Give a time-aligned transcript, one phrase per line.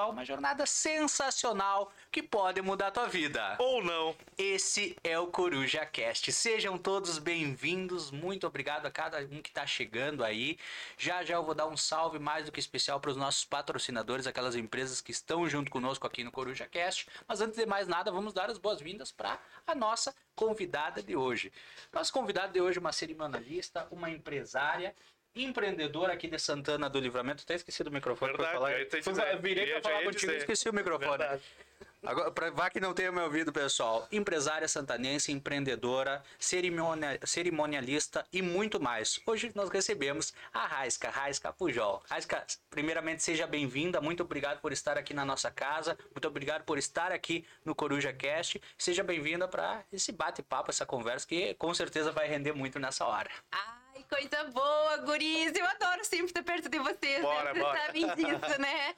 [0.00, 3.56] uma jornada sensacional que pode mudar a tua vida.
[3.58, 4.16] Ou não.
[4.38, 6.32] Esse é o Coruja Cast.
[6.32, 8.10] Sejam todos bem-vindos.
[8.10, 10.58] Muito obrigado a cada um que está chegando aí.
[10.96, 14.26] Já já eu vou dar um salve mais do que especial para os nossos patrocinadores,
[14.26, 17.06] aquelas empresas que estão junto conosco aqui no Coruja Cast.
[17.28, 21.52] Mas antes de mais nada, vamos dar as boas-vindas para a nossa convidada de hoje.
[21.92, 24.94] Nossa convidada de hoje é uma cerimonialista, uma empresária
[25.34, 27.42] empreendedor aqui de Santana do Livramento.
[27.42, 28.72] Até esqueci do microfone para falar.
[28.72, 31.10] Eu virei para falar contigo e esqueci o microfone.
[31.10, 31.42] Verdade.
[32.04, 34.08] Agora, pra vá que não tenha me ouvido, pessoal.
[34.10, 39.20] Empresária santanense, empreendedora, cerimonia, cerimonialista e muito mais.
[39.24, 42.02] Hoje nós recebemos a Raisca, Raisca Pujol.
[42.10, 44.00] Raisca, primeiramente seja bem-vinda.
[44.00, 45.96] Muito obrigado por estar aqui na nossa casa.
[46.12, 48.60] Muito obrigado por estar aqui no Coruja Cast.
[48.76, 53.30] Seja bem-vinda para esse bate-papo, essa conversa que com certeza vai render muito nessa hora.
[53.52, 53.81] Ah,
[54.12, 55.54] coisa boa, guris.
[55.54, 57.60] Eu adoro sempre estar perto de vocês, bora, né?
[57.60, 58.94] Vocês sabem disso, né?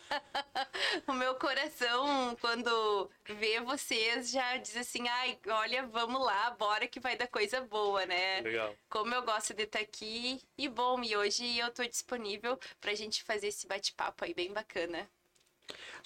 [1.06, 6.98] o meu coração, quando vê vocês, já diz assim, ai, olha, vamos lá, bora que
[6.98, 8.40] vai dar coisa boa, né?
[8.40, 8.74] Legal.
[8.88, 10.42] Como eu gosto de estar aqui.
[10.58, 15.08] E bom, e hoje eu tô disponível pra gente fazer esse bate-papo aí bem bacana.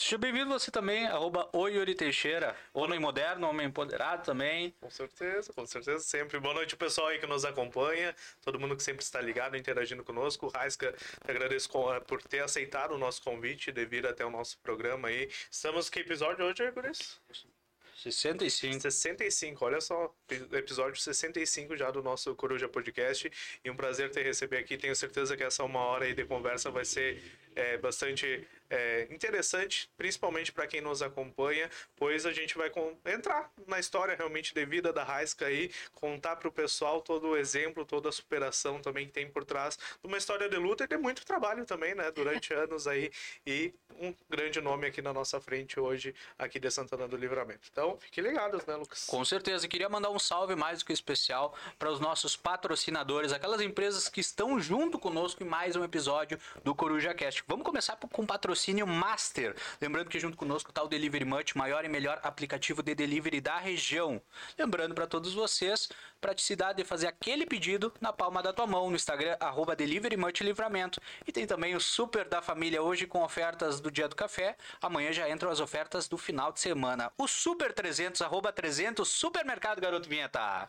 [0.00, 4.72] Seja bem-vindo você também, arroba Yuri Teixeira, homem moderno, homem empoderado também.
[4.80, 6.38] Com certeza, com certeza, sempre.
[6.38, 10.46] Boa noite, pessoal aí que nos acompanha, todo mundo que sempre está ligado, interagindo conosco.
[10.46, 10.94] Raiska,
[11.26, 15.28] agradeço eh, por ter aceitado o nosso convite de vir até o nosso programa aí.
[15.50, 17.20] Estamos que episódio hoje, Guris?
[17.96, 18.80] 65.
[18.80, 20.14] 65, olha só,
[20.52, 23.28] episódio 65 já do nosso Coruja Podcast.
[23.64, 24.78] E um prazer ter receber aqui.
[24.78, 27.20] Tenho certeza que essa uma hora aí de conversa vai ser
[27.56, 32.70] é, bastante é, interessante, principalmente para quem nos acompanha, pois a gente vai
[33.06, 37.36] entrar na história realmente de vida da Raisca aí, contar para o pessoal todo o
[37.36, 40.86] exemplo, toda a superação também que tem por trás de uma história de luta e
[40.86, 43.10] de muito trabalho também, né, durante anos aí,
[43.46, 47.68] e um grande nome aqui na nossa frente hoje, aqui de Santana do Livramento.
[47.72, 49.06] Então, fiquem ligados, né, Lucas?
[49.06, 53.32] Com certeza, e queria mandar um salve mais do que especial para os nossos patrocinadores,
[53.32, 57.42] aquelas empresas que estão junto conosco em mais um episódio do Coruja Cast.
[57.46, 59.54] Vamos começar com patrocínio Master.
[59.80, 63.58] Lembrando que junto conosco está o Delivery Much, maior e melhor aplicativo de delivery da
[63.58, 64.20] região.
[64.58, 65.88] Lembrando para todos vocês,
[66.20, 71.00] praticidade de fazer aquele pedido na palma da tua mão no Instagram, arroba Livramento.
[71.26, 74.56] E tem também o Super da Família hoje com ofertas do dia do café.
[74.82, 77.12] Amanhã já entram as ofertas do final de semana.
[77.16, 80.68] O Super 300, arroba 300, Supermercado Garoto Vinheta.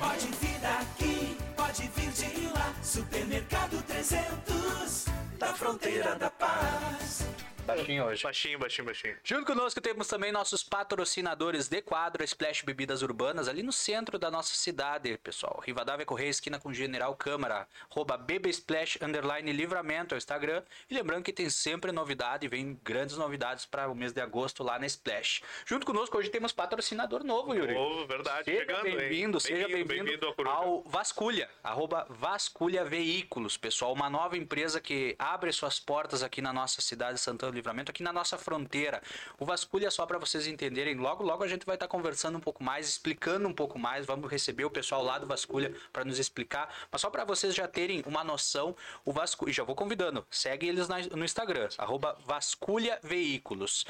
[0.00, 5.06] Pode vir daqui, pode vir de lá, Supermercado 300
[5.38, 7.24] da fronteira da paz.
[7.68, 8.22] Baixinho hoje.
[8.22, 9.16] Baixinho, baixinho, baixinho.
[9.22, 14.30] Junto conosco temos também nossos patrocinadores de quadro Splash Bebidas Urbanas, ali no centro da
[14.30, 15.62] nossa cidade, pessoal.
[15.62, 17.68] Rivadavia Correia, esquina com General Câmara.
[17.90, 20.62] Arroba Splash, underline Livramento, é o Instagram.
[20.90, 24.78] E lembrando que tem sempre novidade, vem grandes novidades para o mês de agosto lá
[24.78, 25.42] na Splash.
[25.66, 27.74] Junto conosco hoje temos patrocinador novo, Yuri.
[27.74, 28.46] Novo, verdade.
[28.46, 33.92] Seja bem-vindo, seja bem-vindo bem ao Vasculha, arroba Vasculha Veículos, pessoal.
[33.92, 38.12] Uma nova empresa que abre suas portas aqui na nossa cidade, Santana Livramento, aqui na
[38.12, 39.02] nossa fronteira.
[39.38, 42.40] O Vasculha, só para vocês entenderem, logo logo a gente vai estar tá conversando um
[42.40, 44.06] pouco mais, explicando um pouco mais.
[44.06, 46.72] Vamos receber o pessoal lá do Vasculha para nos explicar.
[46.90, 48.74] Mas só para vocês já terem uma noção,
[49.04, 53.84] o Vasculha, já vou convidando, segue eles no Instagram, arroba Vasculha Veículos.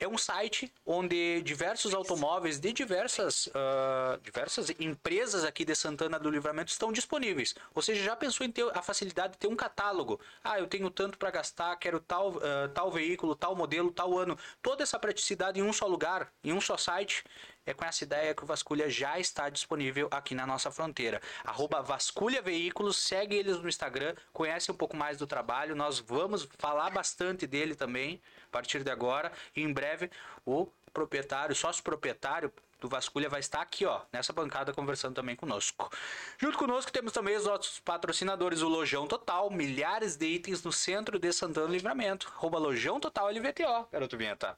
[0.00, 6.30] É um site onde diversos automóveis de diversas, uh, diversas empresas aqui de Santana do
[6.30, 7.52] Livramento estão disponíveis.
[7.74, 10.20] Ou seja, já pensou em ter a facilidade de ter um catálogo?
[10.44, 14.38] Ah, eu tenho tanto para gastar, quero tal, uh, tal veículo, tal modelo, tal ano.
[14.62, 17.24] Toda essa praticidade em um só lugar, em um só site.
[17.68, 21.20] É com essa ideia que o Vasculha já está disponível aqui na nossa fronteira.
[21.44, 25.76] Arroba Vasculha Veículos, segue eles no Instagram, conhece um pouco mais do trabalho.
[25.76, 29.30] Nós vamos falar bastante dele também a partir de agora.
[29.54, 30.10] E em breve
[30.46, 35.90] o proprietário, sócio proprietário do Vasculha vai estar aqui, ó, nessa bancada conversando também conosco.
[36.38, 41.18] Junto conosco temos também os nossos patrocinadores, o Lojão Total, milhares de itens no centro
[41.18, 42.32] de Santana Livramento.
[42.34, 44.56] Rouba Lojão Total LVTO, garoto Vinheta.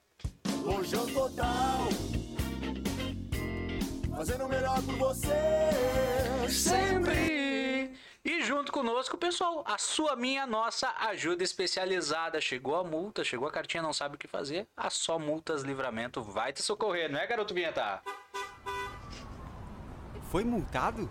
[0.62, 1.89] Lojão Total,
[4.21, 5.35] fazendo o melhor por você.
[6.47, 7.97] Sempre!
[8.23, 12.39] E junto conosco, pessoal, a sua, minha, nossa ajuda especializada.
[12.39, 14.69] Chegou a multa, chegou a cartinha, não sabe o que fazer.
[14.77, 18.03] A Só Multas Livramento vai te socorrer, não é, garoto Vinheta?
[20.31, 21.09] Foi multado?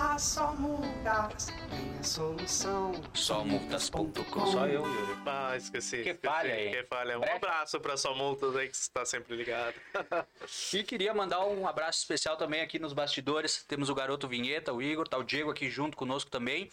[0.00, 2.92] A Só Multas tem a solução.
[3.12, 5.18] Somultas.com Só eu, Yuri.
[5.26, 6.02] Ah, esqueci.
[6.02, 6.70] Que esqueci, falha aí.
[6.70, 7.18] Que falha.
[7.18, 9.74] Um abraço pra Só Multas aí que está sempre ligado.
[10.72, 13.62] e queria mandar um abraço especial também aqui nos bastidores.
[13.68, 16.70] Temos o garoto Vinheta, o Igor, tá o Diego aqui junto conosco também.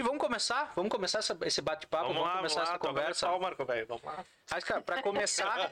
[0.00, 0.72] E vamos começar?
[0.74, 3.26] Vamos começar essa, esse bate-papo, vamos, vamos, lá, começar vamos essa lá, conversa.
[3.26, 3.86] Pau, Marco, velho.
[3.86, 4.24] Vamos lá.
[4.50, 5.70] Mas, cara, para começar,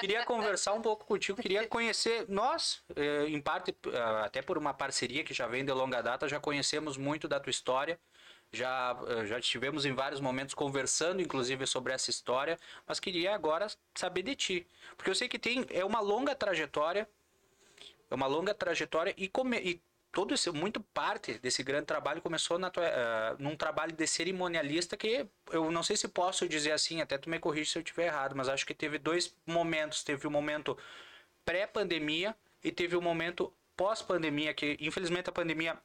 [0.00, 4.74] queria conversar um pouco contigo, queria conhecer nós, eh, em parte eh, até por uma
[4.74, 7.96] parceria que já vem de longa data, já conhecemos muito da tua história.
[8.50, 12.58] Já, eh, já estivemos em vários momentos conversando, inclusive, sobre essa história,
[12.88, 14.66] mas queria agora saber de ti.
[14.96, 17.08] Porque eu sei que tem é uma longa trajetória,
[18.10, 19.80] é uma longa trajetória e, come, e
[20.12, 24.96] todo esse muito parte desse grande trabalho começou na tua, uh, num trabalho de cerimonialista
[24.96, 28.06] que eu não sei se posso dizer assim, até tu me corrige se eu estiver
[28.06, 30.76] errado, mas acho que teve dois momentos, teve o um momento
[31.44, 35.78] pré-pandemia e teve o um momento pós-pandemia que infelizmente a pandemia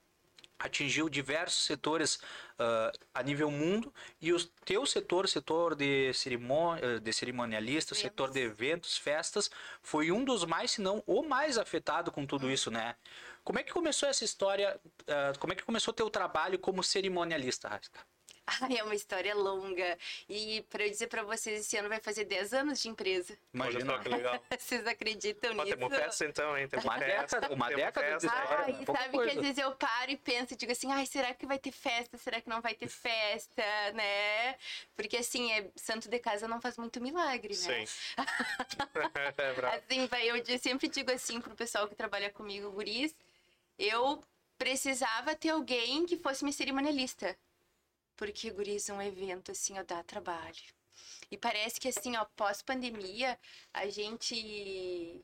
[0.58, 7.14] atingiu diversos setores uh, a nível mundo e o teu setor, setor de, cerimônia, de
[7.14, 8.00] cerimonialista, eventos.
[8.00, 9.52] setor de eventos, festas,
[9.82, 12.52] foi um dos mais, se não o mais afetado com tudo hum.
[12.52, 12.96] isso, né?
[13.46, 14.78] Como é que começou essa história?
[15.02, 18.00] Uh, como é que começou o teu trabalho como cerimonialista, Rasca?
[18.48, 19.98] Ai, é uma história longa.
[20.30, 23.36] E para eu dizer para vocês, esse ano vai fazer 10 anos de empresa.
[23.54, 23.86] Imagina.
[23.86, 24.40] Só que legal.
[24.60, 25.78] vocês acreditam Mas nisso?
[25.78, 26.68] Temos festa então, hein?
[26.68, 28.18] Temos uma festa, década, uma década festa.
[28.20, 28.66] de história.
[28.66, 29.32] Ai, sabe coisa.
[29.32, 31.72] que às vezes eu paro e penso e digo assim, ai, será que vai ter
[31.72, 32.18] festa?
[32.18, 33.64] Será que não vai ter festa,
[33.94, 34.56] né?
[34.96, 37.86] Porque assim, é, santo de casa não faz muito milagre, né?
[37.86, 37.86] Sim.
[39.66, 43.16] é assim, vai, eu, eu sempre digo assim pro pessoal que trabalha comigo, guris,
[43.78, 44.24] eu
[44.58, 47.38] precisava ter alguém que fosse minha cerimonialista.
[48.16, 50.64] Porque, guris, um evento assim, ó, dá trabalho.
[51.30, 53.38] E parece que, assim, ó, pós-pandemia,
[53.74, 55.22] a gente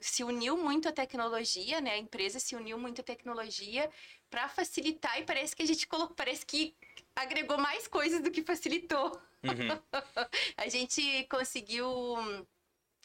[0.00, 1.92] se uniu muito à tecnologia, né?
[1.92, 3.88] A empresa se uniu muito à tecnologia
[4.28, 6.74] para facilitar e parece que a gente colocou, parece que
[7.14, 9.12] agregou mais coisas do que facilitou.
[9.44, 9.80] Uhum.
[10.56, 11.86] a gente conseguiu,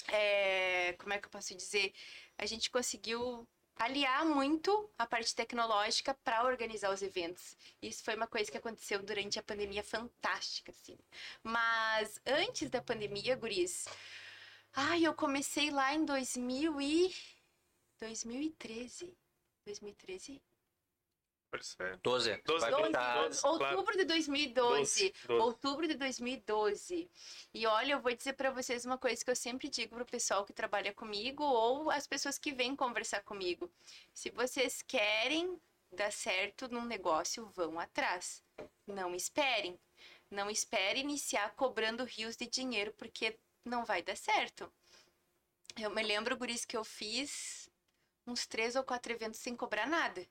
[0.07, 1.93] é, como é que eu posso dizer?
[2.37, 3.47] A gente conseguiu
[3.79, 7.55] aliar muito a parte tecnológica para organizar os eventos.
[7.81, 10.97] Isso foi uma coisa que aconteceu durante a pandemia fantástica, assim.
[11.43, 13.85] Mas antes da pandemia, guris,
[14.73, 17.15] ai, eu comecei lá em 2000 e
[17.99, 19.15] 2013.
[19.65, 20.41] 2013?
[21.49, 21.97] Pode ser.
[21.97, 22.41] 12.
[22.43, 25.13] 12, 12, 12 outubro de 2012.
[25.27, 27.09] 12, outubro de 2012.
[27.53, 30.45] E olha, eu vou dizer para vocês uma coisa que eu sempre digo pro pessoal
[30.45, 33.71] que trabalha comigo ou as pessoas que vêm conversar comigo.
[34.13, 35.59] Se vocês querem
[35.91, 38.43] dar certo num negócio, vão atrás.
[38.85, 39.79] Não esperem.
[40.29, 44.69] Não espere iniciar cobrando rios de dinheiro, porque não vai dar certo.
[45.79, 47.69] Eu me lembro, Guris, que eu fiz
[48.25, 50.27] uns três ou quatro eventos sem cobrar nada.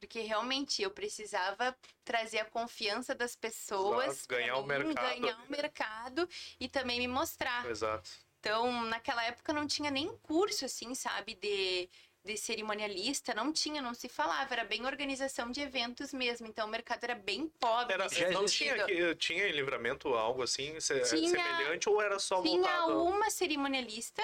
[0.00, 5.44] Porque realmente eu precisava trazer a confiança das pessoas, Exato, ganhar mim, o mercado, ganhar
[5.46, 7.64] o mercado e também me mostrar.
[7.66, 8.10] Exato.
[8.40, 11.88] Então, naquela época não tinha nem curso assim, sabe, de
[12.22, 16.70] de cerimonialista, não tinha, não se falava, era bem organização de eventos mesmo, então o
[16.70, 17.94] mercado era bem pobre.
[17.94, 22.92] Era, não tinha, tinha em livramento algo assim, tinha, semelhante, ou era só tinha voltado?
[22.92, 24.22] Tinha uma cerimonialista,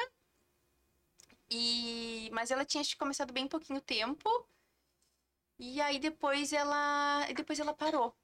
[1.51, 4.29] e mas ela tinha começado bem pouquinho tempo,
[5.59, 8.15] e aí depois ela, depois ela parou.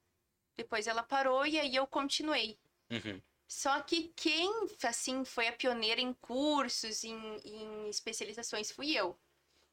[0.55, 2.59] Depois ela parou e aí eu continuei.
[2.91, 3.21] Uhum.
[3.47, 4.51] Só que quem,
[4.83, 9.19] assim, foi a pioneira em cursos, em, em especializações, fui eu.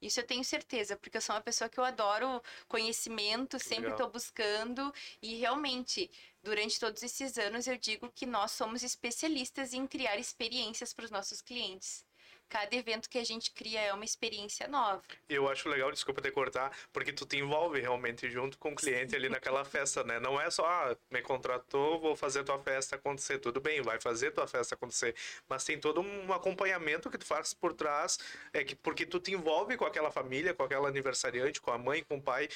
[0.01, 4.11] Isso eu tenho certeza, porque eu sou uma pessoa que eu adoro conhecimento, sempre estou
[4.11, 6.11] buscando e realmente,
[6.43, 11.11] durante todos esses anos, eu digo que nós somos especialistas em criar experiências para os
[11.11, 12.05] nossos clientes
[12.51, 15.01] cada evento que a gente cria é uma experiência nova.
[15.29, 19.15] Eu acho legal, desculpa te cortar, porque tu te envolve realmente junto com o cliente
[19.15, 20.19] ali naquela festa, né?
[20.19, 23.39] Não é só, ah, me contratou, vou fazer tua festa acontecer.
[23.39, 25.15] Tudo bem, vai fazer tua festa acontecer.
[25.49, 28.19] Mas tem todo um acompanhamento que tu faz por trás,
[28.53, 32.03] é que porque tu te envolve com aquela família, com aquela aniversariante, com a mãe,
[32.03, 32.49] com o pai.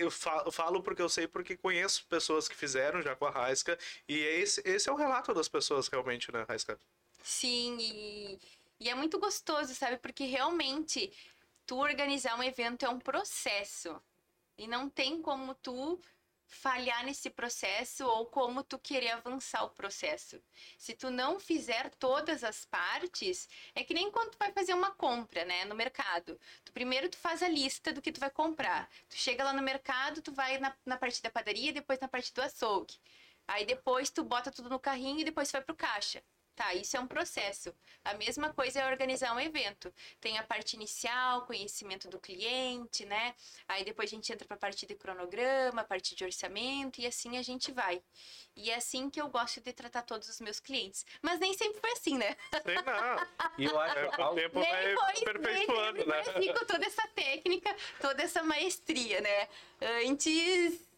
[0.00, 4.18] Eu falo porque eu sei, porque conheço pessoas que fizeram já com a Raisca, e
[4.18, 6.80] esse, esse é o relato das pessoas realmente, né, Raisca?
[7.22, 8.38] Sim, e
[8.80, 9.98] e é muito gostoso, sabe?
[9.98, 11.12] Porque realmente
[11.66, 14.00] tu organizar um evento é um processo.
[14.56, 16.00] E não tem como tu
[16.48, 20.42] falhar nesse processo ou como tu querer avançar o processo.
[20.78, 24.90] Se tu não fizer todas as partes, é que nem quando tu vai fazer uma
[24.92, 26.40] compra, né, no mercado.
[26.64, 28.88] Tu primeiro tu faz a lista do que tu vai comprar.
[29.08, 32.32] Tu chega lá no mercado, tu vai na, na parte da padaria, depois na parte
[32.32, 32.98] do açougue.
[33.46, 36.22] Aí depois tu bota tudo no carrinho e depois tu vai pro caixa.
[36.58, 37.72] Tá, isso é um processo.
[38.04, 39.94] A mesma coisa é organizar um evento.
[40.20, 43.32] Tem a parte inicial, conhecimento do cliente, né?
[43.68, 47.06] Aí depois a gente entra para a parte de cronograma, a parte de orçamento e
[47.06, 48.02] assim a gente vai.
[48.56, 51.06] E é assim que eu gosto de tratar todos os meus clientes.
[51.22, 52.36] Mas nem sempre foi assim, né?
[52.64, 53.28] Sei não.
[53.56, 56.20] E eu acho que o tempo nem vai foi, aperfeiçoando, né?
[56.22, 59.48] Assim, com toda essa técnica, toda essa maestria, né?
[60.04, 60.88] Antes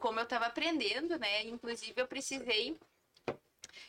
[0.00, 1.42] como eu estava aprendendo, né?
[1.42, 2.80] Inclusive eu precisei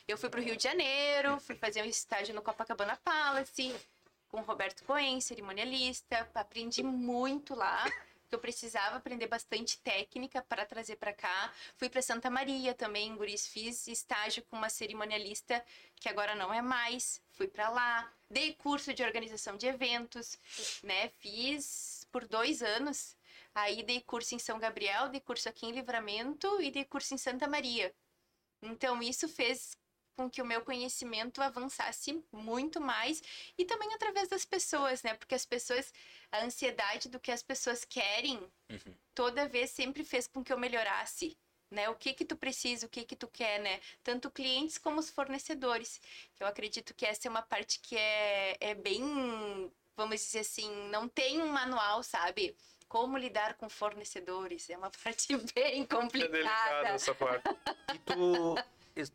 [0.06, 3.74] eu fui para o Rio de Janeiro, fui fazer um estágio no Copacabana Palace
[4.28, 7.84] com Roberto Coen, cerimonialista, aprendi muito lá
[8.28, 11.52] que eu precisava aprender bastante técnica para trazer para cá.
[11.76, 15.64] Fui para Santa Maria também, Guris, fiz estágio com uma cerimonialista
[15.96, 17.22] que agora não é mais.
[17.30, 20.36] Fui para lá, dei curso de organização de eventos,
[20.82, 21.10] né?
[21.20, 23.16] Fiz por dois anos.
[23.54, 27.18] Aí dei curso em São Gabriel, dei curso aqui em Livramento e dei curso em
[27.18, 27.94] Santa Maria.
[28.64, 29.76] Então isso fez
[30.16, 33.22] com que o meu conhecimento avançasse muito mais
[33.58, 35.14] e também através das pessoas, né?
[35.14, 35.92] Porque as pessoas,
[36.30, 38.38] a ansiedade do que as pessoas querem,
[38.70, 38.94] uhum.
[39.14, 41.36] toda vez sempre fez com que eu melhorasse,
[41.70, 41.88] né?
[41.88, 43.80] O que que tu precisa, o que que tu quer, né?
[44.02, 46.00] Tanto clientes como os fornecedores.
[46.38, 49.02] Eu acredito que essa é uma parte que é, é bem,
[49.96, 52.56] vamos dizer assim, não tem um manual, sabe?
[52.88, 54.68] Como lidar com fornecedores.
[54.70, 56.36] É uma parte bem complicada.
[56.36, 57.48] É delicada essa parte.
[57.92, 58.56] E tu,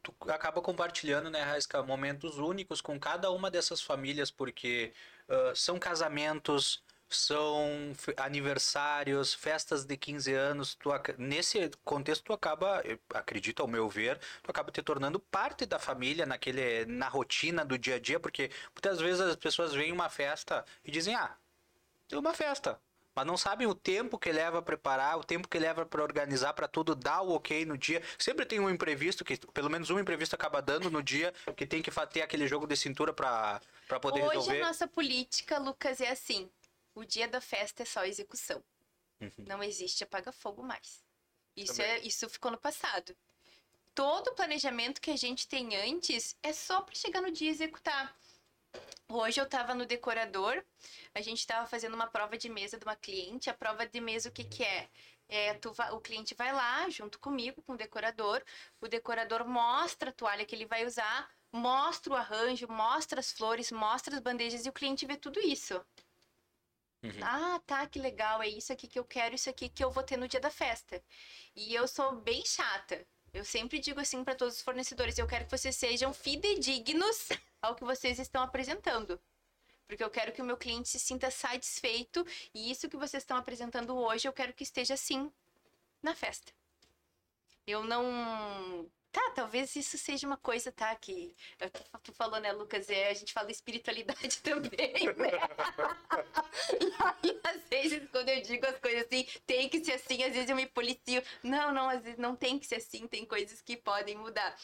[0.04, 4.92] tu acaba compartilhando, né, Raisca, momentos únicos com cada uma dessas famílias, porque
[5.30, 10.76] uh, são casamentos, são aniversários, festas de 15 anos.
[10.76, 12.84] Tu, nesse contexto, tu acaba,
[13.14, 17.78] acredito ao meu ver, tu acaba te tornando parte da família naquele, na rotina do
[17.78, 21.38] dia a dia, porque muitas vezes as pessoas veem uma festa e dizem, ah,
[22.12, 22.80] é uma festa
[23.20, 26.54] mas não sabem o tempo que leva a preparar, o tempo que leva para organizar,
[26.54, 28.02] para tudo dar o ok no dia.
[28.18, 31.82] Sempre tem um imprevisto, que pelo menos um imprevisto acaba dando no dia, que tem
[31.82, 33.60] que ter aquele jogo de cintura para
[34.02, 34.52] poder Hoje resolver.
[34.52, 36.50] Hoje a nossa política, Lucas, é assim:
[36.96, 38.64] o dia da festa é só execução.
[39.20, 39.32] Uhum.
[39.40, 41.04] Não existe apaga-fogo mais.
[41.58, 43.14] Isso, é, isso ficou no passado.
[43.94, 47.52] Todo o planejamento que a gente tem antes é só para chegar no dia e
[47.52, 48.16] executar.
[49.12, 50.64] Hoje eu estava no decorador,
[51.16, 53.50] a gente estava fazendo uma prova de mesa de uma cliente.
[53.50, 54.88] A prova de mesa, o que, que é?
[55.28, 58.44] É, tu o cliente vai lá junto comigo, com o decorador.
[58.80, 63.72] O decorador mostra a toalha que ele vai usar, mostra o arranjo, mostra as flores,
[63.72, 65.84] mostra as bandejas e o cliente vê tudo isso.
[67.02, 67.24] Uhum.
[67.24, 70.04] Ah, tá, que legal, é isso aqui que eu quero, isso aqui que eu vou
[70.04, 71.02] ter no dia da festa.
[71.56, 73.08] E eu sou bem chata.
[73.34, 77.30] Eu sempre digo assim para todos os fornecedores: eu quero que vocês sejam fidedignos
[77.62, 79.20] ao que vocês estão apresentando.
[79.88, 83.38] Porque eu quero que o meu cliente se sinta satisfeito e isso que vocês estão
[83.38, 85.32] apresentando hoje, eu quero que esteja assim
[86.02, 86.52] na festa.
[87.66, 90.96] Eu não Tá, talvez isso seja uma coisa, tá?
[90.96, 91.36] Que
[92.04, 92.90] tu falou, né, Lucas?
[92.90, 95.32] É, a gente fala espiritualidade também, né?
[96.80, 100.34] e aí, às vezes, quando eu digo as coisas assim, tem que ser assim, às
[100.34, 101.24] vezes eu me policio.
[101.42, 104.56] Não, não, às vezes não tem que ser assim, tem coisas que podem mudar.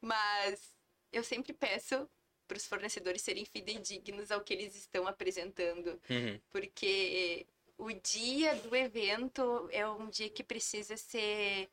[0.00, 0.74] Mas
[1.10, 2.08] eu sempre peço
[2.46, 5.98] para os fornecedores serem fidedignos ao que eles estão apresentando.
[6.10, 6.40] Uhum.
[6.50, 7.46] Porque
[7.78, 11.70] o dia do evento é um dia que precisa ser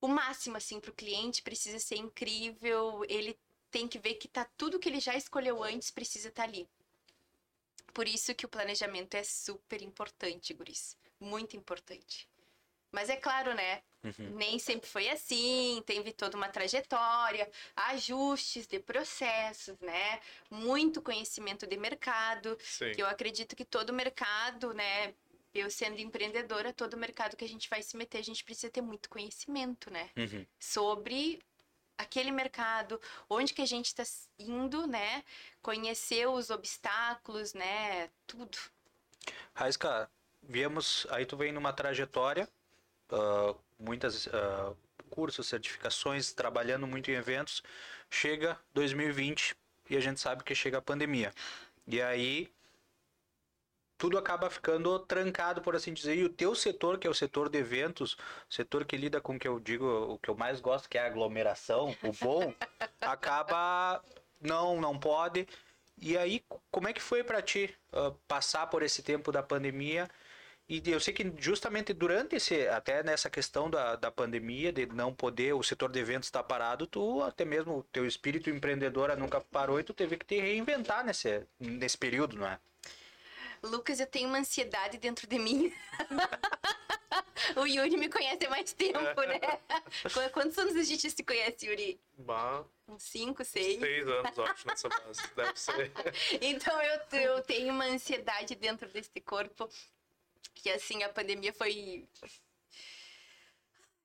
[0.00, 3.38] o máximo assim para o cliente, precisa ser incrível, ele
[3.70, 6.68] tem que ver que tá tudo que ele já escolheu antes precisa estar tá ali.
[7.92, 12.28] Por isso que o planejamento é super importante, guris, muito importante.
[12.92, 13.82] Mas é claro, né?
[14.02, 14.36] Uhum.
[14.36, 20.20] Nem sempre foi assim, teve toda uma trajetória, ajustes de processos, né?
[20.50, 22.56] Muito conhecimento de mercado.
[22.60, 22.92] Sim.
[22.92, 25.14] Que eu acredito que todo mercado, né?
[25.52, 28.80] Eu sendo empreendedora, todo mercado que a gente vai se meter, a gente precisa ter
[28.80, 30.10] muito conhecimento, né?
[30.16, 30.46] Uhum.
[30.58, 31.40] Sobre
[31.98, 34.04] aquele mercado, onde que a gente está
[34.38, 35.24] indo, né?
[35.60, 38.08] Conhecer os obstáculos, né?
[38.26, 38.56] Tudo.
[39.54, 40.10] Raísca,
[40.42, 42.48] viemos, aí tu vem numa trajetória
[43.10, 44.76] uh, muitas uh,
[45.10, 47.62] cursos, certificações, trabalhando muito em eventos.
[48.08, 49.54] Chega 2020
[49.88, 51.32] e a gente sabe que chega a pandemia.
[51.86, 52.50] E aí
[54.00, 56.16] tudo acaba ficando trancado, por assim dizer.
[56.16, 58.16] E o teu setor, que é o setor de eventos,
[58.48, 61.02] setor que lida com o que eu digo, o que eu mais gosto, que é
[61.02, 62.54] a aglomeração, o bom,
[63.02, 64.02] acaba
[64.40, 65.46] não, não pode.
[65.98, 70.08] E aí, como é que foi para ti uh, passar por esse tempo da pandemia
[70.66, 75.12] e eu sei que justamente durante esse, até nessa questão da, da pandemia, de não
[75.12, 79.16] poder, o setor de eventos estar tá parado, tu, até mesmo o teu espírito empreendedora
[79.16, 82.60] nunca parou e tu teve que te reinventar nesse, nesse período, não é?
[83.62, 85.72] Lucas, eu tenho uma ansiedade dentro de mim.
[87.56, 89.40] o Yuri me conhece há mais tempo, né?
[90.32, 92.00] Quantos anos a gente se conhece, Yuri?
[92.18, 92.64] Bah.
[92.88, 93.78] Uns cinco, seis.
[93.78, 95.34] Seis anos, acho, nessa base.
[95.36, 95.92] Deve ser.
[96.40, 99.68] então eu, eu tenho uma ansiedade dentro desse corpo
[100.54, 102.06] que assim, a pandemia foi.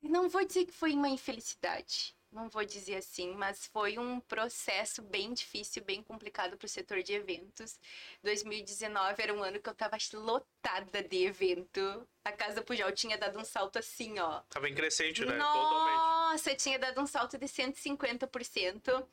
[0.02, 5.02] Não vou dizer que foi uma infelicidade, não vou dizer assim, mas foi um processo
[5.02, 7.80] bem difícil, bem complicado para o setor de eventos.
[8.22, 12.06] 2019 era um ano que eu estava lotada de evento.
[12.26, 14.42] A Casa Pujol tinha dado um salto assim, ó.
[14.50, 15.38] Tava em crescente, né?
[15.38, 16.62] Nossa, Totalmente.
[16.62, 19.08] tinha dado um salto de 150%.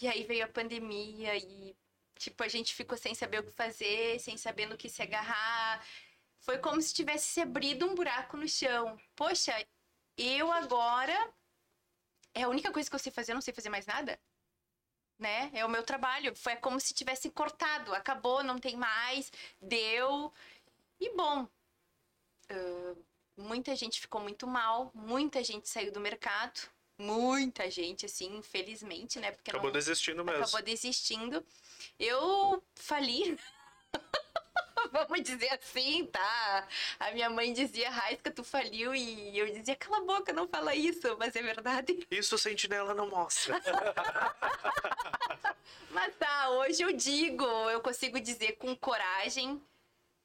[0.00, 1.76] E aí veio a pandemia e,
[2.16, 5.84] tipo, a gente ficou sem saber o que fazer, sem saber no que se agarrar.
[6.38, 8.96] Foi como se tivesse se abrido um buraco no chão.
[9.16, 9.52] Poxa,
[10.16, 11.34] eu agora
[12.38, 14.18] é a única coisa que eu sei fazer, eu não sei fazer mais nada.
[15.18, 15.50] Né?
[15.52, 16.34] É o meu trabalho.
[16.36, 17.92] Foi como se tivesse cortado.
[17.94, 20.32] Acabou, não tem mais, deu.
[21.00, 21.48] E bom,
[22.52, 23.04] uh,
[23.36, 26.60] muita gente ficou muito mal, muita gente saiu do mercado.
[26.96, 29.30] Muita gente, assim, infelizmente, né?
[29.30, 30.42] Porque acabou não, desistindo mesmo.
[30.42, 31.44] Acabou desistindo.
[31.98, 33.38] Eu fali.
[34.92, 36.68] vamos dizer assim, tá?
[36.98, 40.74] A minha mãe dizia, Raisca, tu faliu, e eu dizia, cala a boca, não fala
[40.74, 42.06] isso, mas é verdade.
[42.10, 43.60] Isso o sentinela não mostra.
[45.90, 49.62] mas tá, hoje eu digo, eu consigo dizer com coragem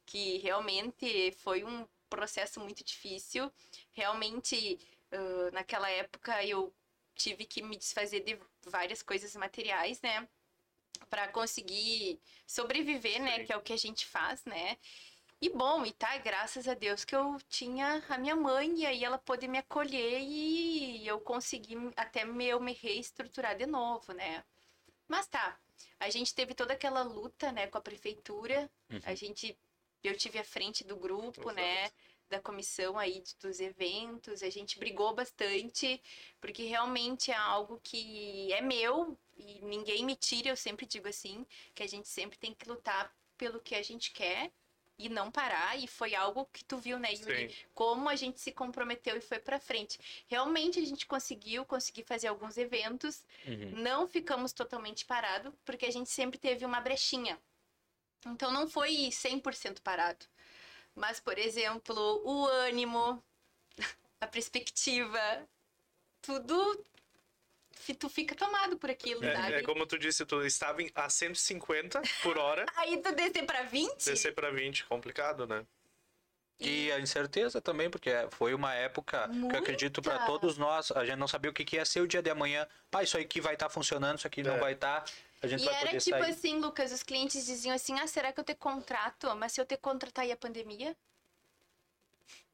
[0.06, 3.50] que realmente foi um processo muito difícil.
[3.92, 4.78] Realmente,
[5.12, 6.72] uh, naquela época, eu
[7.14, 10.28] tive que me desfazer de várias coisas materiais, né?
[11.10, 13.32] Para conseguir sobreviver, né?
[13.32, 13.38] Sim.
[13.38, 13.44] né?
[13.44, 14.76] Que é o que a gente faz, né?
[15.40, 19.04] E bom, e tá, graças a Deus que eu tinha a minha mãe e aí
[19.04, 24.42] ela pôde me acolher e eu consegui até me, eu me reestruturar de novo, né?
[25.06, 25.58] Mas tá,
[26.00, 28.70] a gente teve toda aquela luta, né, com a prefeitura.
[28.90, 29.00] Uhum.
[29.04, 29.56] A gente,
[30.02, 31.56] eu tive à frente do grupo, Exato.
[31.56, 31.90] né?
[32.28, 36.00] Da comissão aí dos eventos, a gente brigou bastante,
[36.40, 41.46] porque realmente é algo que é meu e ninguém me tira, eu sempre digo assim,
[41.74, 44.50] que a gente sempre tem que lutar pelo que a gente quer
[44.96, 47.50] e não parar, e foi algo que tu viu, né, Yuri?
[47.50, 47.56] Sim.
[47.74, 49.98] Como a gente se comprometeu e foi para frente.
[50.28, 53.82] Realmente a gente conseguiu, conseguir fazer alguns eventos, uhum.
[53.82, 57.40] não ficamos totalmente parados, porque a gente sempre teve uma brechinha.
[58.26, 60.26] Então não foi 100% parado.
[60.94, 63.22] Mas, por exemplo, o ânimo,
[64.20, 65.20] a perspectiva,
[66.22, 66.84] tudo
[67.98, 69.54] tu fica tomado por aquilo, é, sabe?
[69.54, 72.64] É como tu disse, tu estava a 150 por hora.
[72.76, 74.04] Aí tu descer pra 20?
[74.04, 75.66] Descer pra 20, complicado, né?
[76.58, 79.48] E a incerteza também, porque foi uma época Muita.
[79.48, 82.00] que eu acredito para todos nós, a gente não sabia o que, que ia ser
[82.00, 82.66] o dia de amanhã.
[82.90, 84.44] Pá, isso aqui vai estar tá funcionando, isso aqui é.
[84.44, 85.02] não vai estar.
[85.02, 85.12] Tá,
[85.44, 86.30] a gente e vai era poder tipo sair.
[86.30, 89.34] assim, Lucas, os clientes diziam assim: ah, será que eu te contrato?
[89.36, 90.96] Mas se eu te contratar e a pandemia?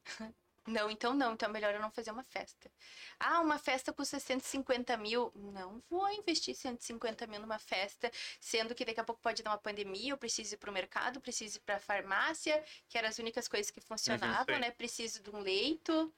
[0.66, 1.32] Não, então não.
[1.32, 2.70] Então é melhor eu não fazer uma festa.
[3.18, 5.32] Ah, uma festa custa 150 mil.
[5.34, 9.58] Não vou investir 150 mil numa festa, sendo que daqui a pouco pode dar uma
[9.58, 13.18] pandemia, eu preciso ir para o mercado, preciso ir para a farmácia, que eram as
[13.18, 14.70] únicas coisas que funcionavam, uhum, né?
[14.70, 16.12] Preciso de um leito.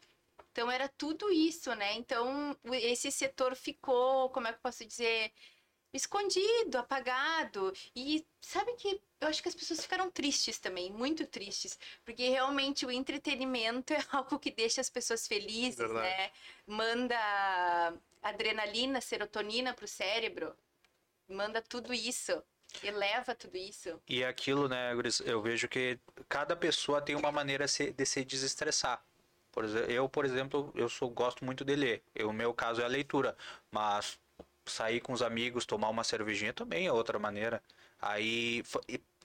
[0.50, 1.94] Então era tudo isso, né?
[1.94, 5.32] Então esse setor ficou, como é que eu posso dizer,
[5.92, 7.72] escondido, apagado.
[7.94, 12.84] E sabe que eu acho que as pessoas ficaram tristes também, muito tristes, porque realmente
[12.84, 16.06] o entretenimento é algo que deixa as pessoas felizes, Verdade.
[16.06, 16.30] né?
[16.66, 20.54] Manda adrenalina, serotonina pro cérebro,
[21.28, 22.42] manda tudo isso.
[22.82, 24.00] Eleva tudo isso.
[24.08, 24.94] E aquilo, né,
[25.26, 29.04] eu vejo que cada pessoa tem uma maneira de se desestressar.
[29.50, 32.02] Por exemplo, eu, por exemplo, eu sou, gosto muito de ler.
[32.24, 33.36] O meu caso é a leitura.
[33.70, 34.18] Mas
[34.66, 37.62] sair com os amigos, tomar uma cervejinha também é outra maneira.
[38.00, 38.62] Aí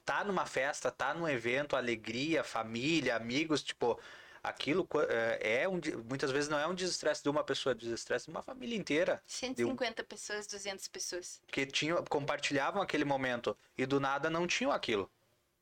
[0.06, 4.00] tá numa festa, tá num evento, alegria, família, amigos, tipo,
[4.42, 7.80] aquilo é, é um muitas vezes não é um desestresse de uma pessoa, é um
[7.80, 9.22] desestresse de uma família inteira.
[9.26, 11.42] 150 um, pessoas, 200 pessoas.
[11.48, 15.10] Que tinham compartilhavam aquele momento e do nada não tinham aquilo.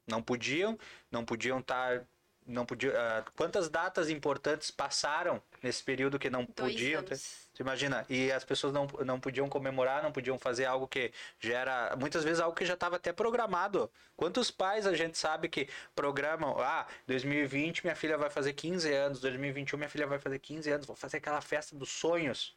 [0.07, 0.77] Não podiam,
[1.11, 2.05] não podiam estar tá
[2.45, 2.91] não podia.
[2.91, 7.03] Uh, quantas datas importantes passaram nesse período que não Dois podiam?
[7.03, 7.19] Ter,
[7.55, 8.05] você imagina?
[8.09, 11.95] E as pessoas não, não podiam comemorar, não podiam fazer algo que gera.
[11.95, 13.89] Muitas vezes algo que já estava até programado.
[14.17, 16.59] Quantos pais a gente sabe que programam?
[16.59, 20.85] Ah, 2020 minha filha vai fazer 15 anos, 2021 minha filha vai fazer 15 anos,
[20.85, 22.55] vou fazer aquela festa dos sonhos.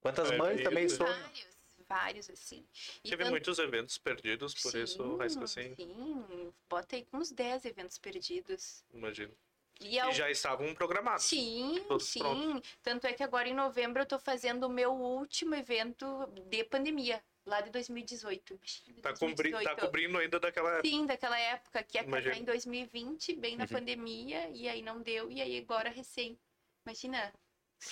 [0.00, 1.12] Quantas é, mães também sonham?
[1.12, 1.54] Vários
[1.88, 2.64] vários, assim.
[3.04, 3.30] E Teve tanto...
[3.30, 5.74] muitos eventos perdidos, por sim, isso, assim.
[5.76, 8.82] Sim, bota aí uns 10 eventos perdidos.
[8.92, 9.32] Imagino.
[9.80, 11.24] E, e já estavam programados.
[11.24, 12.18] Sim, sim.
[12.20, 12.76] Prontos.
[12.82, 17.22] Tanto é que agora em novembro eu tô fazendo o meu último evento de pandemia.
[17.46, 18.58] Lá de 2018.
[19.02, 19.64] Tá, 2018.
[19.64, 20.88] tá cobrindo ainda daquela época.
[20.88, 23.68] Sim, daquela época, que casar em 2020, bem na uhum.
[23.68, 26.38] pandemia, e aí não deu, e aí agora recém.
[26.86, 27.34] Imagina,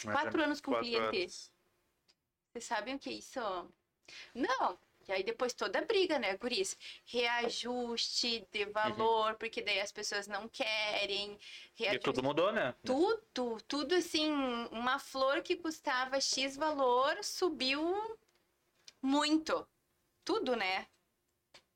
[0.04, 1.20] quatro anos com quatro cliente.
[1.20, 1.52] Anos.
[2.50, 3.40] Vocês sabem o que é isso?
[4.34, 6.76] Não, E aí depois toda a briga, né, guris?
[7.04, 9.38] Reajuste de valor, uhum.
[9.38, 11.38] porque daí as pessoas não querem.
[11.74, 11.96] Reajuste...
[11.96, 12.74] E tudo mudou, né?
[12.84, 14.30] Tudo, tudo assim,
[14.70, 18.18] uma flor que custava X valor subiu
[19.00, 19.66] muito.
[20.24, 20.86] Tudo, né?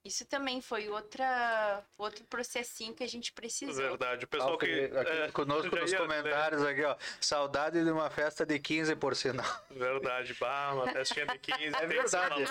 [0.07, 3.75] Isso também foi outra, outro processinho que a gente precisou.
[3.75, 4.25] Verdade.
[4.25, 4.67] O pessoal que.
[4.67, 6.71] Aqui, é, conosco nos ia, comentários né?
[6.71, 6.97] aqui, ó.
[7.21, 9.45] Saudade de uma festa de 15 por sinal.
[9.69, 10.33] Verdade.
[10.35, 11.77] Bah, uma festinha de 15.
[11.77, 12.45] É verdade.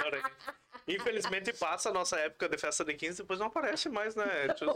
[0.87, 4.25] Infelizmente passa a nossa época de festa de 15 depois não aparece mais, né?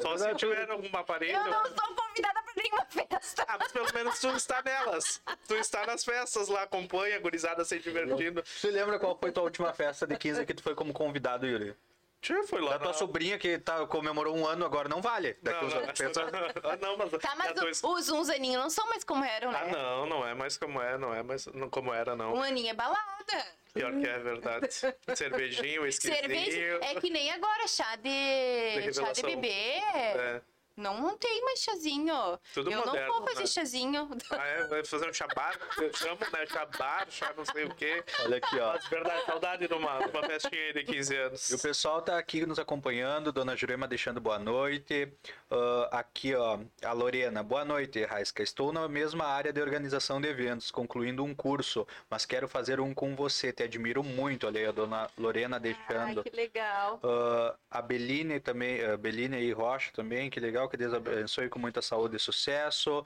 [0.01, 1.37] Só se tiver algum aparelho.
[1.37, 3.45] Eu não sou convidada pra nenhuma festa.
[3.47, 5.21] Ah, mas pelo menos tu está nelas.
[5.47, 8.43] Tu está nas festas lá, acompanha a gurizada se divertindo.
[8.43, 11.75] Você lembra qual foi tua última festa de 15 que tu foi como convidado, Yuri?
[12.21, 12.71] Tia, foi lá.
[12.71, 12.93] Da tua na...
[12.93, 15.37] sobrinha que tá, comemorou um ano, agora não vale.
[15.41, 15.93] Daqui não, não.
[15.93, 16.21] Pensa...
[16.63, 17.11] ah, não, mas.
[17.11, 17.81] Tá, mas dois...
[17.81, 19.59] os uns aninhos não são mais como eram, né?
[19.61, 22.33] Ah, não, não é mais como é, não é mais como era, não.
[22.33, 23.58] Um aninho é balada.
[23.73, 24.67] Pior que é verdade.
[25.15, 26.17] Cervejinho, esquisinho.
[26.17, 29.49] Cerveja é que nem agora, chá de, de chá de bebê.
[29.49, 30.41] É.
[30.79, 32.39] Não tem mais chazinho.
[32.53, 33.47] Tudo eu moderno, não vou fazer né?
[33.47, 34.09] chazinho.
[34.31, 34.67] Ah, é?
[34.67, 35.59] Vai fazer um chabar?
[35.77, 36.45] Eu chamo, né?
[36.45, 38.03] Chabar, chá não sei o quê.
[38.21, 38.73] Olha aqui, ó.
[38.73, 41.49] Mas, verdade, saudade de uma, de uma festinha de 15 anos.
[41.49, 43.33] E o pessoal tá aqui nos acompanhando.
[43.33, 45.11] Dona Jurema deixando boa noite.
[45.51, 47.43] Uh, aqui, ó, a Lorena.
[47.43, 48.41] Boa noite, Raisca.
[48.41, 52.93] Estou na mesma área de organização de eventos, concluindo um curso, mas quero fazer um
[52.93, 53.51] com você.
[53.51, 54.47] Te admiro muito.
[54.47, 56.19] Olha aí, a dona Lorena deixando.
[56.19, 57.01] Ai, que legal.
[57.03, 61.59] Uh, a Beline também, a Beline e Rocha também, que legal que Deus abençoe com
[61.59, 62.99] muita saúde e sucesso.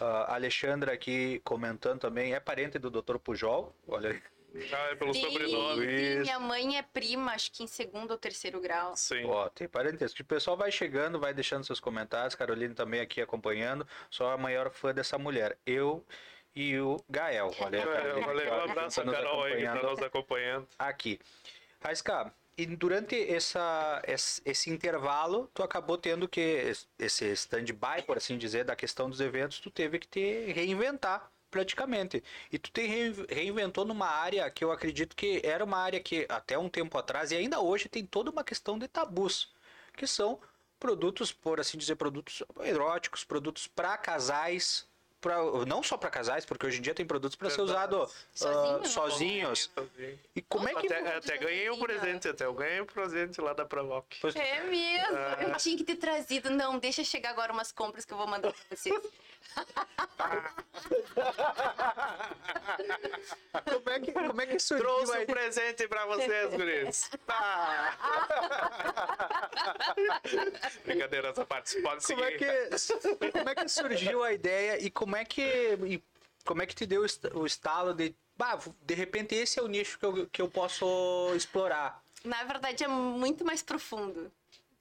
[0.00, 3.18] Uh, Alexandra aqui comentando também, é parente do Dr.
[3.18, 4.22] Pujol, olha aí.
[4.72, 5.86] Ah, é pelo sim, sobrenome.
[5.86, 8.96] Sim, minha mãe é prima, acho que em segundo ou terceiro grau.
[8.96, 9.24] Sim.
[9.24, 10.20] Ó, tem parentesco.
[10.22, 12.34] O pessoal vai chegando, vai deixando seus comentários.
[12.34, 13.86] Carolina também aqui acompanhando.
[14.10, 15.56] Sou a maior fã dessa mulher.
[15.64, 16.04] Eu
[16.54, 17.54] e o Gael.
[17.60, 20.66] Olha, é, valeu, um abraço, Carol aí, que tá nos acompanhando.
[20.78, 21.20] Aqui.
[21.80, 28.36] Raiska, e durante essa, esse, esse, intervalo, tu acabou tendo que, esse stand-by, por assim
[28.36, 32.22] dizer, da questão dos eventos, tu teve que te reinventar praticamente.
[32.52, 32.86] E tu te
[33.28, 37.32] reinventou numa área que eu acredito que era uma área que até um tempo atrás
[37.32, 39.52] e ainda hoje tem toda uma questão de tabus,
[39.96, 40.38] que são
[40.78, 44.88] produtos, por assim dizer, produtos eróticos, produtos para casais,
[45.20, 48.86] pra, não só para casais, porque hoje em dia tem produtos para ser usado uh,
[48.86, 49.70] sozinhos.
[50.34, 53.52] E como é que até, até ganhei um presente, até eu ganhei um presente lá
[53.52, 54.06] da Provoc.
[54.34, 55.16] É mesmo.
[55.16, 55.36] Ah.
[55.40, 56.50] Eu tinha que ter trazido.
[56.50, 58.94] Não, deixa chegar agora umas compras que eu vou mandar para vocês.
[63.64, 67.10] como, é que, como é que surgiu Trouxe um presente pra vocês, guris.
[67.28, 67.96] Ah.
[70.84, 72.22] Brincadeira essa parte, pode como seguir.
[72.24, 75.42] É que, como é que surgiu a ideia e como é que,
[75.86, 76.02] e
[76.44, 78.14] como é que te deu o estalo de...
[78.36, 82.02] Bah, de repente esse é o nicho que eu, que eu posso explorar.
[82.24, 84.30] Na verdade é muito mais profundo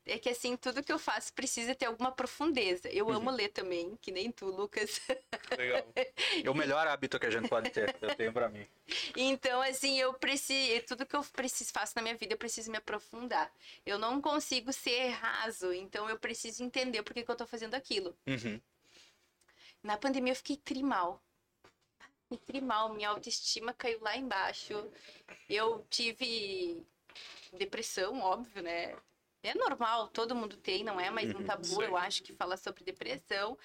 [0.09, 2.89] é que assim, tudo que eu faço precisa ter alguma profundeza.
[2.89, 3.13] Eu uhum.
[3.13, 4.99] amo ler também, que nem tu, Lucas.
[5.57, 5.85] Legal.
[6.43, 8.65] É o melhor hábito que a gente pode ter, eu tenho para mim.
[9.15, 12.77] Então, assim, eu preciso, tudo que eu preciso faço na minha vida, eu preciso me
[12.77, 13.51] aprofundar.
[13.85, 17.75] Eu não consigo ser raso, então eu preciso entender por que, que eu tô fazendo
[17.75, 18.15] aquilo.
[18.27, 18.59] Uhum.
[19.83, 21.21] Na pandemia eu fiquei trimal.
[22.23, 24.73] Fiquei trimal, minha autoestima caiu lá embaixo.
[25.49, 26.85] Eu tive
[27.53, 28.95] depressão, óbvio, né?
[29.41, 32.57] É normal, todo mundo tem, não é mais um uhum, tabu, eu acho, que fala
[32.57, 33.57] sobre depressão.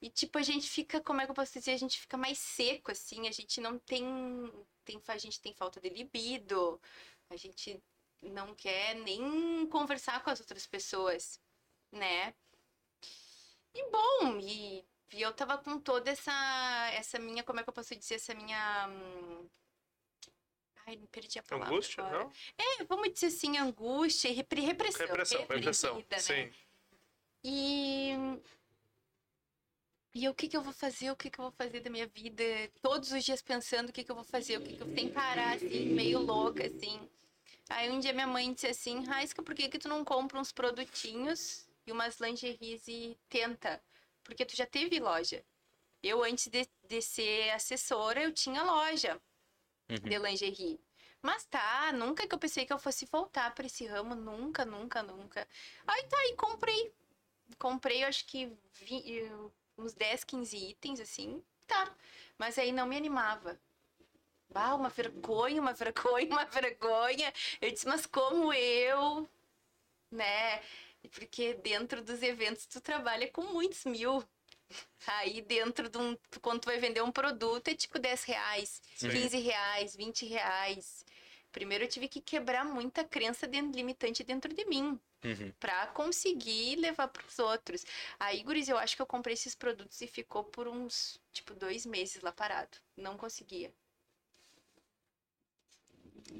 [0.00, 1.72] E, tipo, a gente fica, como é que eu posso dizer?
[1.72, 3.28] A gente fica mais seco, assim.
[3.28, 4.04] A gente não tem.
[4.84, 6.80] tem a gente tem falta de libido.
[7.30, 7.80] A gente
[8.20, 11.40] não quer nem conversar com as outras pessoas,
[11.92, 12.34] né?
[13.74, 16.32] E bom, e, e eu tava com toda essa,
[16.94, 19.48] essa minha, como é que eu posso dizer, essa minha hum,
[20.86, 21.74] Ai, me perdi a palavra.
[21.74, 22.24] Angústia, agora.
[22.24, 22.32] não?
[22.58, 25.06] É, vamos dizer assim, angústia e repressão.
[25.06, 26.18] Repressão, repressão, né?
[26.18, 26.50] sim.
[27.44, 28.12] E...
[30.14, 32.06] E o que que eu vou fazer, o que que eu vou fazer da minha
[32.06, 32.44] vida?
[32.82, 35.08] Todos os dias pensando o que que eu vou fazer, o que que eu tenho
[35.08, 37.08] que parar, assim, meio louca, assim.
[37.70, 40.52] Aí um dia minha mãe disse assim, Raisca, por que que tu não compra uns
[40.52, 43.82] produtinhos e umas lingeries e tenta?
[44.24, 45.44] Porque tu já teve loja.
[46.02, 49.20] Eu, antes de, de ser assessora, eu tinha loja
[49.88, 49.96] uhum.
[49.96, 50.80] de lingerie.
[51.20, 55.02] Mas tá, nunca que eu pensei que eu fosse voltar para esse ramo, nunca, nunca,
[55.02, 55.46] nunca.
[55.86, 56.92] Aí tá, aí comprei.
[57.58, 59.30] Comprei, acho que vi,
[59.78, 61.94] uns 10, 15 itens, assim, tá.
[62.36, 63.60] Mas aí não me animava.
[64.54, 67.32] Ah, uma vergonha, uma vergonha, uma vergonha.
[67.60, 69.28] Eu disse, mas como eu,
[70.10, 70.60] né?
[71.08, 74.24] Porque dentro dos eventos tu trabalha com muitos mil.
[75.06, 76.16] Aí dentro de um.
[76.40, 79.10] Quando tu vai vender um produto, é tipo 10 reais, Sim.
[79.10, 81.04] 15 reais, 20 reais.
[81.50, 84.98] Primeiro eu tive que quebrar muita crença limitante dentro de mim.
[85.24, 85.52] Uhum.
[85.60, 87.84] Pra conseguir levar pros outros.
[88.18, 91.86] Aí, Guris, eu acho que eu comprei esses produtos e ficou por uns, tipo, dois
[91.86, 92.76] meses lá parado.
[92.96, 93.72] Não conseguia.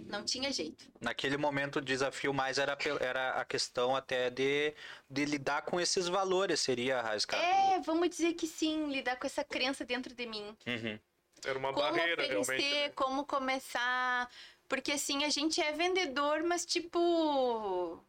[0.07, 0.85] Não tinha jeito.
[1.01, 4.75] Naquele momento o desafio mais era, era a questão até de,
[5.11, 7.41] de lidar com esses valores, seria arriscar.
[7.41, 10.57] É, vamos dizer que sim, lidar com essa crença dentro de mim.
[10.67, 10.99] Uhum.
[11.45, 12.75] Era uma como barreira, oferecer, realmente.
[12.75, 12.89] né?
[12.91, 14.31] como começar.
[14.69, 18.03] Porque assim, a gente é vendedor, mas tipo.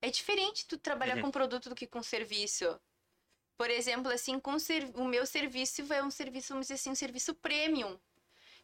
[0.00, 1.22] É diferente tu trabalhar Uhum.
[1.22, 2.78] com produto do que com serviço.
[3.56, 6.94] Por exemplo, assim, com ser- o meu serviço é um serviço, vamos dizer assim, um
[6.94, 7.98] serviço premium.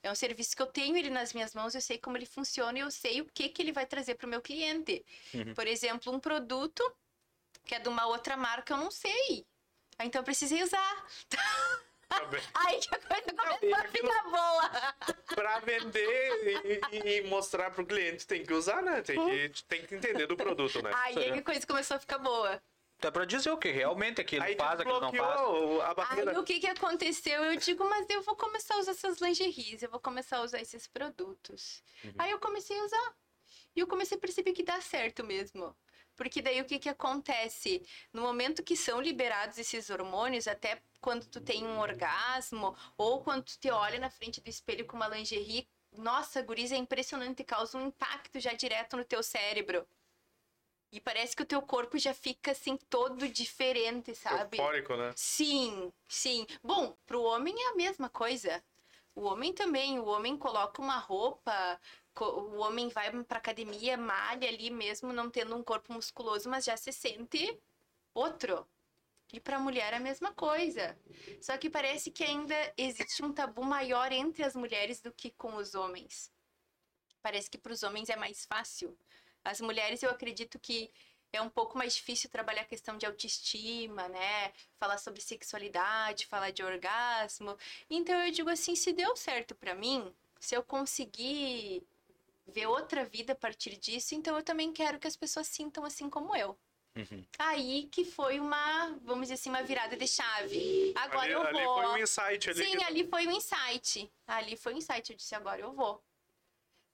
[0.04, 2.78] É um serviço que eu tenho ele nas minhas mãos, eu sei como ele funciona
[2.78, 5.02] e eu sei o que, que ele vai trazer para o meu cliente.
[5.32, 5.54] Uhum.
[5.54, 6.84] Por exemplo, um produto
[7.64, 9.46] que é de uma outra marca, eu não sei.
[9.98, 11.06] Ah, Então eu precisei usar.
[11.26, 11.38] Tá.
[12.54, 14.70] Aí que a coisa e começou a ficar boa.
[15.34, 19.00] Pra vender e, e- mostrar pro cliente, tem que usar, né?
[19.00, 19.18] Tem
[19.50, 20.92] que, tem que entender do produto, né?
[20.94, 22.62] Aí é que a coisa começou a ficar boa.
[23.04, 25.38] Até pra dizer o que realmente aquilo Aí faz, aquilo não faz.
[25.38, 26.40] a Aí barreira.
[26.40, 27.44] o que que aconteceu?
[27.44, 30.58] Eu digo, mas eu vou começar a usar essas lingeries, eu vou começar a usar
[30.58, 31.82] esses produtos.
[32.16, 33.14] Aí eu comecei a usar.
[33.76, 35.76] E eu comecei a perceber que dá certo mesmo.
[36.16, 37.82] Porque daí o que que acontece?
[38.10, 43.44] No momento que são liberados esses hormônios, até quando tu tem um orgasmo, ou quando
[43.44, 47.76] tu te olha na frente do espelho com uma lingerie, nossa, guris, é impressionante, causa
[47.76, 49.86] um impacto já direto no teu cérebro.
[50.94, 54.58] E parece que o teu corpo já fica assim todo diferente, sabe?
[54.58, 55.12] Eufórico, né?
[55.16, 56.46] Sim, sim.
[56.62, 58.62] Bom, pro homem é a mesma coisa.
[59.12, 61.80] O homem também, o homem coloca uma roupa,
[62.20, 66.76] o homem vai pra academia, malha ali mesmo, não tendo um corpo musculoso, mas já
[66.76, 67.58] se sente
[68.14, 68.64] outro.
[69.32, 70.96] E pra mulher é a mesma coisa.
[71.40, 75.56] Só que parece que ainda existe um tabu maior entre as mulheres do que com
[75.56, 76.32] os homens.
[77.20, 78.96] Parece que pros homens é mais fácil.
[79.44, 80.90] As mulheres, eu acredito que
[81.32, 84.52] é um pouco mais difícil trabalhar a questão de autoestima, né?
[84.78, 87.56] Falar sobre sexualidade, falar de orgasmo.
[87.90, 91.82] Então eu digo assim, se deu certo pra mim, se eu conseguir
[92.46, 96.08] ver outra vida a partir disso, então eu também quero que as pessoas sintam assim
[96.08, 96.56] como eu.
[96.96, 97.24] Uhum.
[97.38, 100.92] Aí que foi uma, vamos dizer assim, uma virada de chave.
[100.94, 101.48] Agora ali, eu vou.
[101.48, 102.64] ali foi um insight ali.
[102.64, 104.12] Sim, que- ali foi um insight.
[104.26, 105.10] Ali foi um insight.
[105.10, 106.00] Eu disse, agora eu vou.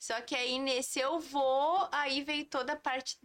[0.00, 3.18] Só que aí nesse eu vou, aí veio toda a parte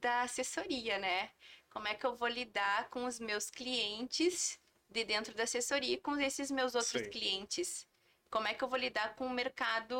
[0.00, 1.30] da assessoria, né?
[1.68, 4.58] Como é que eu vou lidar com os meus clientes
[4.88, 7.10] de dentro da assessoria e com esses meus outros Sim.
[7.10, 7.86] clientes?
[8.30, 9.94] Como é que eu vou lidar com o mercado?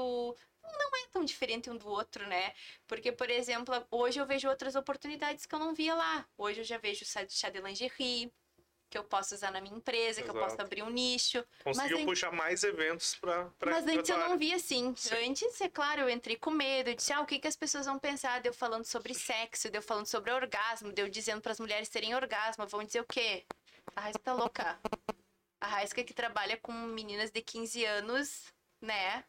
[0.63, 2.55] Não é tão diferente um do outro, né?
[2.87, 6.27] Porque, por exemplo, hoje eu vejo outras oportunidades que eu não via lá.
[6.39, 8.33] Hoje eu já vejo chá de lingerie,
[8.95, 10.51] que eu posso usar na minha empresa, que eu Exato.
[10.51, 11.45] posso abrir um nicho.
[11.65, 14.95] Conseguiu Mas puxar mais eventos pra, pra Mas antes eu não via assim.
[14.97, 15.31] Sim.
[15.31, 16.91] Antes, é claro, eu entrei com medo.
[16.91, 18.41] Eu disse, ah, o que, que as pessoas vão pensar?
[18.41, 22.65] Deu falando sobre sexo, deu falando sobre orgasmo, deu dizendo para as mulheres terem orgasmo.
[22.69, 23.45] Vão dizer o quê?
[23.97, 24.79] A Raíssa tá louca.
[25.61, 28.45] A Raíssa que trabalha com meninas de 15 anos,
[28.81, 29.25] né?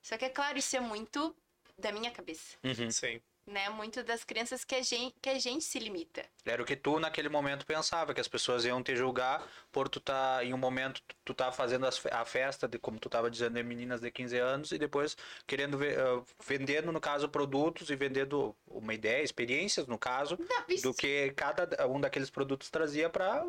[0.00, 1.34] Só que é claro, isso é muito
[1.76, 2.90] da minha cabeça, Uhum.
[2.90, 3.20] Sim.
[3.48, 3.68] Né?
[3.70, 6.24] Muito das crenças que a gente, que a gente se limita.
[6.44, 10.00] Era o que tu naquele momento pensava, que as pessoas iam te julgar por tu
[10.00, 13.62] tá em um momento tu- tá fazendo a festa de como tu tava dizendo de
[13.62, 18.56] meninas de 15 anos e depois querendo ve- ah, vendendo no caso produtos e vendendo
[18.66, 23.44] uma ideia, experiências no caso, Não, do que cada um daqueles produtos trazia para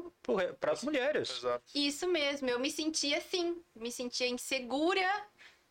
[0.60, 1.30] para as mulheres.
[1.30, 1.64] Exato.
[1.74, 5.10] Isso mesmo, eu me sentia assim, me sentia insegura,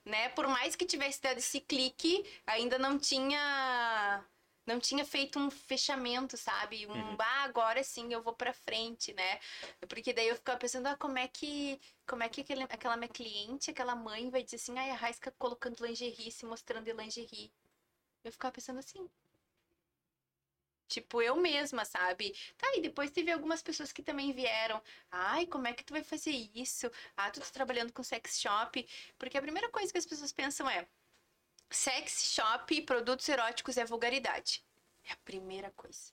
[0.08, 0.28] né?
[0.30, 4.24] Por mais que tivesse dado esse clique, ainda não tinha
[4.66, 6.86] não tinha feito um fechamento, sabe?
[6.86, 7.16] Um, Uhum.
[7.18, 9.40] ah, agora sim eu vou pra frente, né?
[9.88, 13.08] Porque daí eu ficava pensando, ah, como é que como é que aquele, aquela minha
[13.08, 17.52] cliente, aquela mãe vai dizer assim, ai, a Raisca colocando lingerie, se mostrando de lingerie.
[18.24, 19.08] Eu ficava pensando assim,
[20.88, 22.35] Tipo, eu mesma, sabe?
[22.57, 24.83] Tá, e depois teve algumas pessoas que também vieram.
[25.11, 26.90] Ai, como é que tu vai fazer isso?
[27.16, 28.88] Ah, tu tá trabalhando com sex shop.
[29.18, 30.88] Porque a primeira coisa que as pessoas pensam é:
[31.70, 34.64] sex shop, produtos eróticos é vulgaridade.
[35.05, 36.12] É a primeira coisa.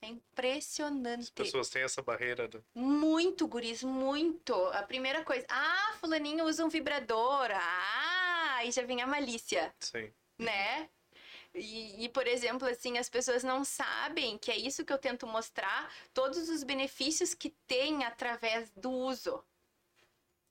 [0.00, 1.22] É impressionante.
[1.22, 2.48] As pessoas têm essa barreira.
[2.52, 2.60] né?
[2.74, 4.54] Muito, guris, muito.
[4.72, 5.44] A primeira coisa.
[5.48, 7.50] Ah, fulaninho usa um vibrador.
[7.52, 10.12] Ah, aí já vem a malícia Sim.
[10.38, 10.88] né?
[11.58, 15.26] E, e, por exemplo, assim, as pessoas não sabem que é isso que eu tento
[15.26, 19.44] mostrar, todos os benefícios que tem através do uso.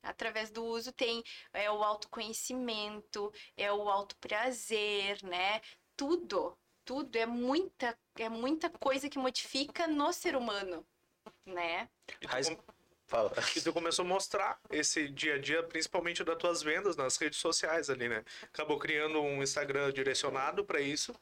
[0.03, 5.61] Através do uso tem é, o autoconhecimento, é o autoprazer, né?
[5.95, 10.85] Tudo, tudo é muita, é muita coisa que modifica no ser humano,
[11.45, 11.89] né?
[12.21, 12.76] E tu
[13.07, 13.29] Fala.
[13.53, 17.39] Que tu começou a mostrar esse dia a dia, principalmente das tuas vendas nas redes
[17.39, 18.23] sociais ali, né?
[18.43, 21.15] Acabou criando um Instagram direcionado para isso,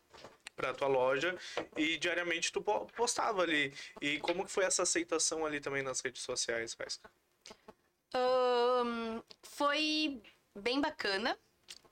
[0.55, 1.37] para tua loja
[1.77, 3.71] e diariamente tu postava ali.
[4.01, 6.99] E como que foi essa aceitação ali também nas redes sociais, faz?
[8.15, 10.21] Um, foi
[10.55, 11.37] bem bacana.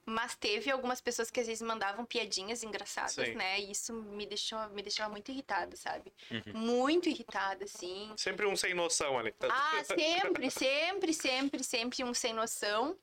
[0.05, 3.35] Mas teve algumas pessoas que às vezes mandavam piadinhas engraçadas, Sim.
[3.35, 3.59] né?
[3.61, 6.13] E isso me deixou, me deixava muito irritada, sabe?
[6.29, 6.59] Uhum.
[6.59, 8.13] Muito irritada, assim.
[8.17, 9.33] Sempre um sem noção ali.
[9.49, 12.97] Ah, sempre, sempre, sempre, sempre um sem noção.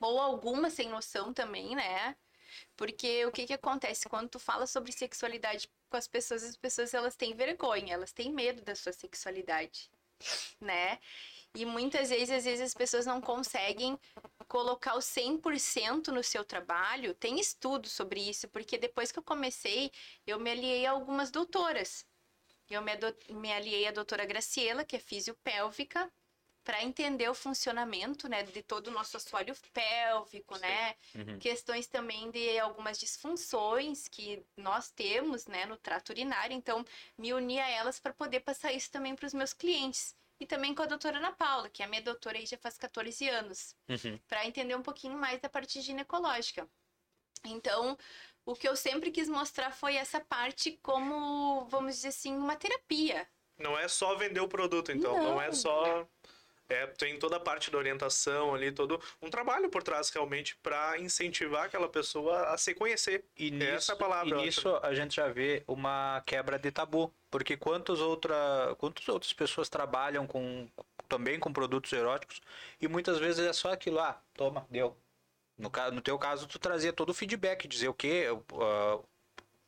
[0.00, 2.16] Ou alguma sem noção também, né?
[2.76, 6.94] Porque o que que acontece quando tu fala sobre sexualidade com as pessoas, as pessoas
[6.94, 9.90] elas têm vergonha, elas têm medo da sua sexualidade,
[10.60, 10.98] né?
[11.54, 13.98] E muitas vezes, às vezes as pessoas não conseguem
[14.48, 17.14] colocar o 100% no seu trabalho.
[17.14, 19.90] Tem estudos sobre isso, porque depois que eu comecei,
[20.26, 22.06] eu me aliei a algumas doutoras.
[22.70, 22.92] Eu me,
[23.30, 26.10] me aliei à doutora Graciela, que é fisiopélvica,
[26.64, 30.60] para entender o funcionamento, né, de todo o nosso assoalho pélvico, Sim.
[30.60, 30.94] né?
[31.14, 31.38] Uhum.
[31.38, 36.56] Questões também de algumas disfunções que nós temos, né, no trato urinário.
[36.56, 36.84] Então,
[37.18, 40.74] me uni a elas para poder passar isso também para os meus clientes e também
[40.74, 43.76] com a doutora Ana Paula, que é a minha doutora aí já faz 14 anos,
[43.88, 44.18] uhum.
[44.26, 46.68] para entender um pouquinho mais da parte ginecológica.
[47.44, 47.96] Então,
[48.44, 53.24] o que eu sempre quis mostrar foi essa parte como, vamos dizer assim, uma terapia.
[53.56, 55.16] Não é só vender o produto, então.
[55.16, 56.08] Não, não é só
[56.72, 60.98] é, tem toda a parte da orientação ali, todo um trabalho por trás realmente para
[60.98, 63.24] incentivar aquela pessoa a se conhecer.
[63.36, 64.40] E nisso, essa palavra.
[64.40, 69.32] E nisso a gente já vê uma quebra de tabu, porque quantas outra, quantas outras
[69.32, 70.68] pessoas trabalham com
[71.08, 72.40] também com produtos eróticos
[72.80, 74.96] e muitas vezes é só aquilo, ah, toma, deu.
[75.58, 79.04] No, no teu caso, tu trazia todo o feedback, dizer o que, uh,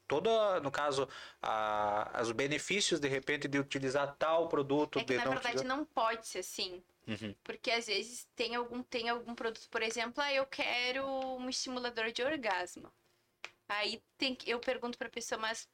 [0.07, 1.09] toda, no caso,
[1.43, 4.99] a, os benefícios de repente de utilizar tal produto.
[4.99, 5.77] É que, na verdade utilizar...
[5.77, 6.83] não pode ser assim.
[7.07, 7.35] Uhum.
[7.45, 12.11] Porque às vezes tem algum, tem algum produto, por exemplo, ah, eu quero um estimulador
[12.13, 12.91] de orgasmo.
[13.69, 15.69] Aí tem, eu pergunto para a pessoa, mas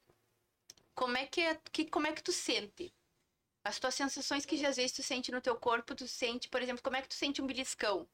[0.93, 2.93] como é que, é, que, como é que tu sente?
[3.63, 6.81] As tuas sensações que às vezes tu sente no teu corpo, tu sente, por exemplo,
[6.81, 8.07] como é que tu sente um beliscão?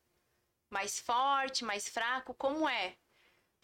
[0.70, 2.98] Mais forte, mais fraco, como é?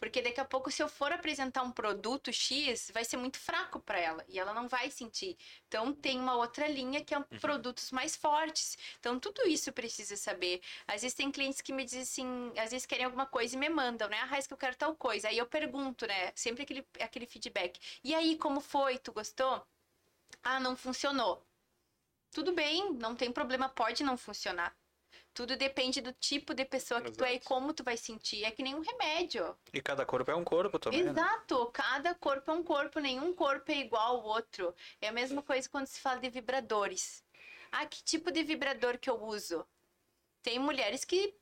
[0.04, 3.80] Porque daqui a pouco, se eu for apresentar um produto X, vai ser muito fraco
[3.80, 5.34] para ela e ela não vai sentir.
[5.66, 7.24] Então, tem uma outra linha que é uhum.
[7.40, 8.76] produtos mais fortes.
[9.00, 10.60] Então, tudo isso precisa saber.
[10.86, 13.70] Às vezes, tem clientes que me dizem assim, às vezes querem alguma coisa e me
[13.70, 14.18] mandam, né?
[14.20, 15.28] Ah, Raiz, que eu quero tal coisa.
[15.28, 16.32] Aí eu pergunto, né?
[16.34, 17.80] Sempre aquele, aquele feedback.
[18.04, 18.98] E aí, como foi?
[18.98, 19.66] Tu gostou?
[20.42, 21.42] Ah, não funcionou.
[22.30, 24.76] Tudo bem, não tem problema, pode não funcionar.
[25.34, 27.18] Tudo depende do tipo de pessoa que Exato.
[27.18, 28.44] tu é e como tu vai sentir.
[28.44, 29.58] É que nem um remédio.
[29.72, 31.02] E cada corpo é um corpo também.
[31.02, 31.10] Né?
[31.10, 31.64] Exato.
[31.64, 31.70] Né?
[31.72, 33.00] Cada corpo é um corpo.
[33.00, 34.72] Nenhum corpo é igual ao outro.
[35.00, 37.24] É a mesma coisa quando se fala de vibradores.
[37.72, 39.66] Ah, que tipo de vibrador que eu uso?
[40.40, 41.34] Tem mulheres que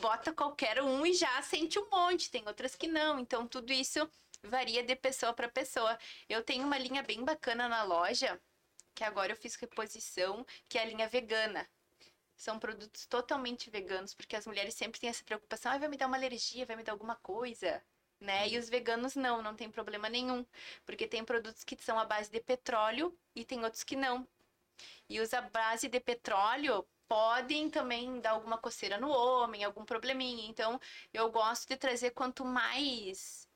[0.00, 2.30] bota qualquer um e já sente um monte.
[2.30, 3.18] Tem outras que não.
[3.18, 4.08] Então, tudo isso
[4.44, 5.98] varia de pessoa para pessoa.
[6.28, 8.40] Eu tenho uma linha bem bacana na loja,
[8.94, 11.68] que agora eu fiz reposição, que é a linha vegana
[12.38, 16.06] são produtos totalmente veganos, porque as mulheres sempre têm essa preocupação, ah, vai me dar
[16.06, 17.82] uma alergia, vai me dar alguma coisa,
[18.20, 18.48] né?
[18.48, 20.46] E os veganos não, não tem problema nenhum,
[20.86, 24.26] porque tem produtos que são à base de petróleo e tem outros que não.
[25.08, 30.48] E os à base de petróleo podem também dar alguma coceira no homem, algum probleminha.
[30.48, 30.80] Então,
[31.12, 33.48] eu gosto de trazer quanto mais,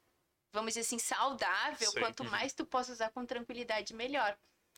[0.53, 2.01] vamos dizer assim, saudável, Sim.
[2.01, 4.37] quanto mais tu possa usar com tranquilidade, melhor.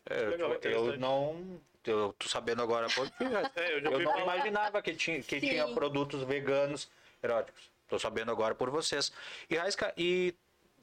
[0.08, 3.24] É, eu, eu não eu tô sabendo agora porque
[3.56, 6.90] é, eu, eu não imaginava que tinha, que tinha produtos veganos
[7.22, 7.70] eróticos.
[7.88, 9.12] Tô sabendo agora por vocês.
[9.48, 10.34] E Raísca, e,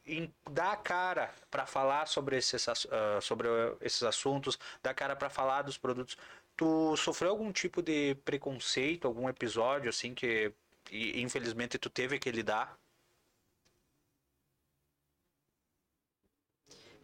[0.05, 3.47] e dá cara para falar sobre esses, uh, sobre
[3.81, 6.17] esses assuntos, dá cara para falar dos produtos.
[6.55, 10.53] Tu sofreu algum tipo de preconceito, algum episódio assim que
[10.91, 12.77] e, infelizmente tu teve que lidar?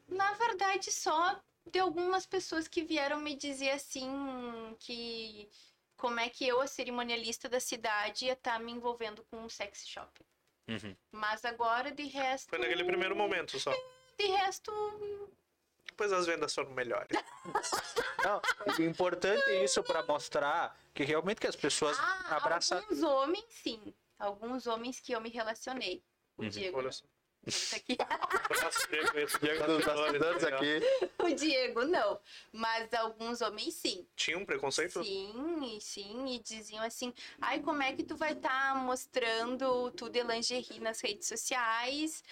[0.07, 4.09] Na verdade, só de algumas pessoas que vieram me dizer assim
[4.79, 5.49] que
[5.95, 9.49] como é que eu, a cerimonialista da cidade, ia estar tá me envolvendo com um
[9.49, 10.25] sex shop.
[10.67, 10.95] Uhum.
[11.11, 12.49] Mas agora, de resto.
[12.49, 13.71] Foi naquele primeiro momento só.
[14.17, 14.71] De resto.
[15.85, 17.17] Depois as vendas foram melhores.
[18.23, 18.41] Não,
[18.77, 22.77] é importante isso para mostrar que realmente que as pessoas ah, abraçam.
[22.77, 23.93] Alguns homens, sim.
[24.19, 26.03] Alguns homens que eu me relacionei.
[26.37, 26.49] O uhum.
[26.49, 26.77] Diego.
[26.77, 27.05] Olha só.
[27.75, 27.97] Aqui.
[29.39, 29.63] Diego
[30.43, 30.79] aqui.
[31.19, 32.19] O Diego não,
[32.51, 34.05] mas alguns homens sim.
[34.15, 35.03] Tinha um preconceito?
[35.03, 40.11] Sim, sim, e diziam assim: ai, como é que tu vai estar tá mostrando tudo
[40.11, 42.23] de lingerie nas redes sociais?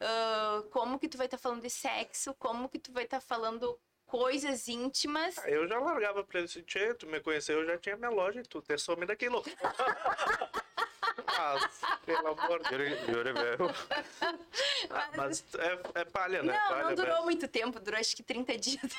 [0.00, 2.34] Uh, como que tu vai estar tá falando de sexo?
[2.34, 3.78] Como que tu vai estar tá falando
[4.14, 5.36] coisas íntimas.
[5.38, 8.10] Ah, eu já largava pra ele assim, tchê, tu me conheceu, eu já tinha minha
[8.10, 9.42] loja e tu te some daquilo.
[11.26, 11.70] ah,
[12.06, 13.88] pelo amor de Deus.
[14.88, 16.52] Ah, mas é, é palha, né?
[16.52, 17.24] Não, palha não durou mesmo.
[17.24, 18.92] muito tempo, durou acho que 30 dias.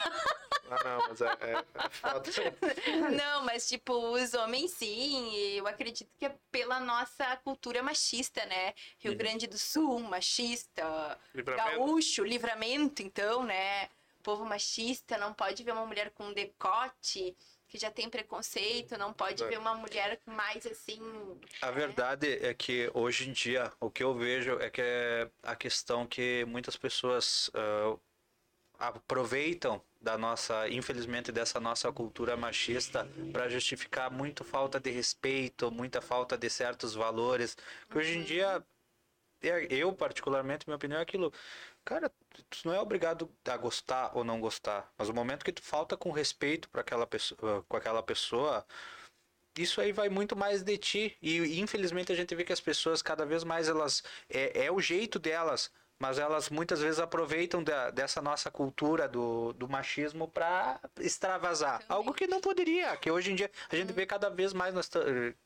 [0.70, 2.32] Ah, não, mas é, é, é foda.
[3.16, 8.74] Não, mas tipo, os homens sim, eu acredito que é pela nossa cultura machista, né?
[9.00, 9.18] Rio uhum.
[9.18, 11.70] Grande do Sul, machista, livramento.
[11.70, 13.88] gaúcho, livramento, então, né?
[14.26, 19.44] Povo machista, não pode ver uma mulher com decote que já tem preconceito, não pode
[19.44, 19.48] é.
[19.48, 21.00] ver uma mulher mais assim.
[21.62, 21.72] A né?
[21.72, 26.08] verdade é que hoje em dia o que eu vejo é que é a questão
[26.08, 28.00] que muitas pessoas uh,
[28.80, 36.02] aproveitam da nossa, infelizmente, dessa nossa cultura machista para justificar muito falta de respeito, muita
[36.02, 37.56] falta de certos valores.
[37.90, 38.24] Que hoje em uhum.
[38.24, 38.66] dia,
[39.42, 41.32] é, eu particularmente, minha opinião é aquilo,
[41.86, 42.12] cara,
[42.50, 45.96] tu não é obrigado a gostar ou não gostar, mas o momento que tu falta
[45.96, 48.66] com respeito para aquela pessoa, com aquela pessoa,
[49.58, 53.02] isso aí vai muito mais de ti e infelizmente a gente vê que as pessoas
[53.02, 57.90] cada vez mais elas é, é o jeito delas mas elas muitas vezes aproveitam da,
[57.90, 61.84] dessa nossa cultura do, do machismo para extravasar.
[61.88, 64.74] Algo que não poderia, que hoje em dia a gente vê cada vez mais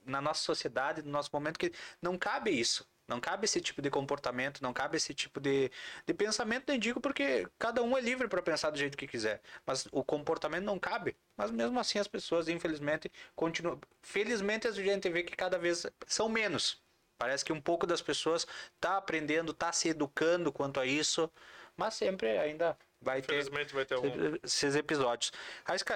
[0.05, 1.71] na nossa sociedade, no nosso momento, que
[2.01, 2.87] não cabe isso.
[3.09, 5.71] Não cabe esse tipo de comportamento, não cabe esse tipo de,
[6.05, 9.41] de pensamento, nem digo porque cada um é livre para pensar do jeito que quiser.
[9.65, 11.17] Mas o comportamento não cabe.
[11.35, 13.81] Mas mesmo assim as pessoas, infelizmente, continuam.
[14.03, 16.79] Felizmente a gente vê que cada vez são menos.
[17.17, 18.45] Parece que um pouco das pessoas
[18.79, 21.29] tá aprendendo, tá se educando quanto a isso,
[21.75, 24.37] mas sempre ainda vai ter, vai ter algum...
[24.43, 25.33] esses episódios.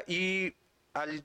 [0.08, 0.56] E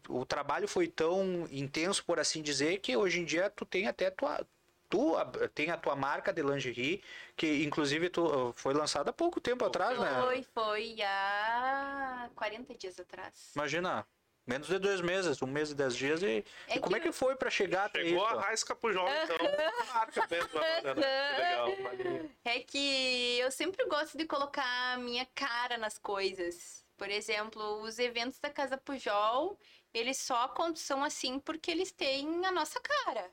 [0.09, 4.11] o trabalho foi tão intenso, por assim dizer, que hoje em dia tu tem até
[4.11, 4.47] tua
[4.89, 5.15] tu
[5.55, 7.03] tem a tua marca de lingerie,
[7.37, 10.23] que inclusive tu foi lançada há pouco tempo atrás, foi, né?
[10.23, 13.53] Foi, foi há 40 dias atrás.
[13.55, 14.07] Imagina,
[14.49, 16.23] Menos de dois meses, um mês e dez dias.
[16.23, 18.35] E, é e como é que foi para chegar até Chegou isso?
[18.35, 19.37] a Raiz Capujol, então.
[19.93, 21.69] Marca mesmo, legal.
[22.43, 26.83] É que eu sempre gosto de colocar a minha cara nas coisas.
[26.97, 29.59] Por exemplo, os eventos da Casa Pujol,
[29.93, 33.31] eles só são assim porque eles têm a nossa cara.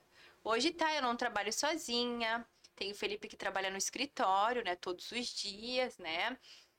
[0.48, 2.46] Hoje tá, eu não trabalho sozinha.
[2.76, 6.38] Tem o Felipe que trabalha no escritório, né, todos os dias, né?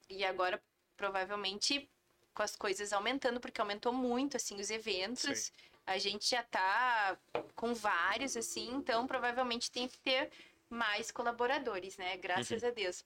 [0.08, 0.62] E agora
[0.96, 1.90] provavelmente
[2.32, 5.38] com as coisas aumentando, porque aumentou muito, assim, os eventos.
[5.38, 5.52] Sim.
[5.84, 7.18] A gente já tá
[7.56, 10.30] com vários, assim, então provavelmente tem que ter
[10.70, 12.16] mais colaboradores, né?
[12.18, 12.68] Graças uhum.
[12.68, 13.04] a Deus.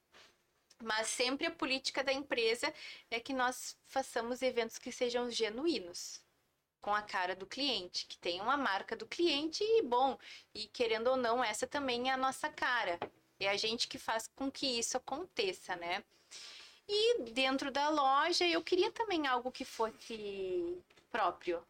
[0.83, 2.73] Mas sempre a política da empresa
[3.11, 6.21] é que nós façamos eventos que sejam genuínos,
[6.81, 10.19] com a cara do cliente, que tenham a marca do cliente e bom,
[10.55, 12.99] e querendo ou não, essa também é a nossa cara.
[13.39, 16.05] É a gente que faz com que isso aconteça, né?
[16.89, 21.65] E dentro da loja eu queria também algo que fosse próprio,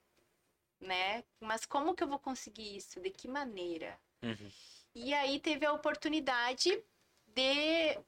[0.81, 1.23] né?
[1.39, 3.01] Mas como que eu vou conseguir isso?
[3.01, 3.99] De que maneira?
[4.23, 4.51] Uhum.
[4.95, 6.83] E aí teve a oportunidade
[7.27, 7.99] de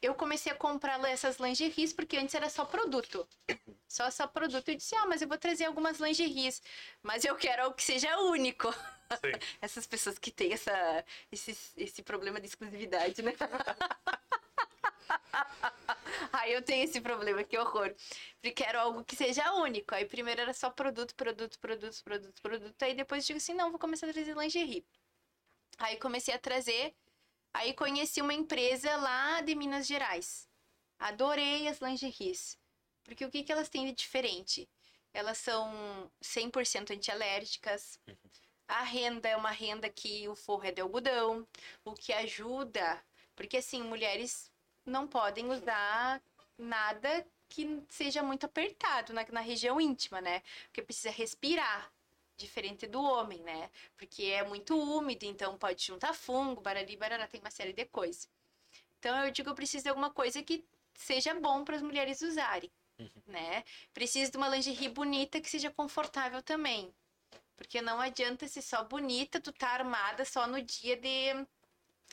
[0.00, 3.26] eu comecei a comprar essas lingeries porque antes era só produto.
[3.88, 4.68] Só só produto.
[4.68, 6.62] Eu disse: "Ah, mas eu vou trazer algumas lingeries,
[7.02, 8.68] mas eu quero algo que seja único".
[9.60, 13.34] Essas pessoas que têm essa esse, esse problema de exclusividade, né?
[16.32, 17.94] Aí eu tenho esse problema, que horror.
[18.40, 19.94] Porque quero algo que seja único.
[19.94, 22.82] Aí primeiro era só produto, produto, produto, produto, produto.
[22.82, 24.84] Aí depois eu digo assim, não, vou começar a trazer lingerie.
[25.78, 26.94] Aí comecei a trazer.
[27.54, 30.48] Aí conheci uma empresa lá de Minas Gerais.
[30.98, 32.58] Adorei as lingeries.
[33.04, 34.68] Porque o que, que elas têm de diferente?
[35.12, 37.98] Elas são 100% antialérgicas.
[38.66, 41.46] A renda é uma renda que o forro é de algodão,
[41.84, 44.50] o que ajuda, porque assim, mulheres
[44.86, 46.22] não podem usar
[46.56, 50.42] nada que seja muito apertado na, na região íntima, né?
[50.64, 51.91] Porque precisa respirar,
[52.42, 53.70] diferente do homem, né?
[53.96, 58.28] Porque é muito úmido, então pode juntar fungo, barari, barará, tem uma série de coisas.
[58.98, 60.64] Então eu digo, eu preciso de alguma coisa que
[60.94, 63.10] seja bom para as mulheres usarem, uhum.
[63.26, 63.64] né?
[63.92, 66.94] Preciso de uma lingerie bonita que seja confortável também.
[67.56, 71.46] Porque não adianta ser só bonita, tu tá armada só no dia de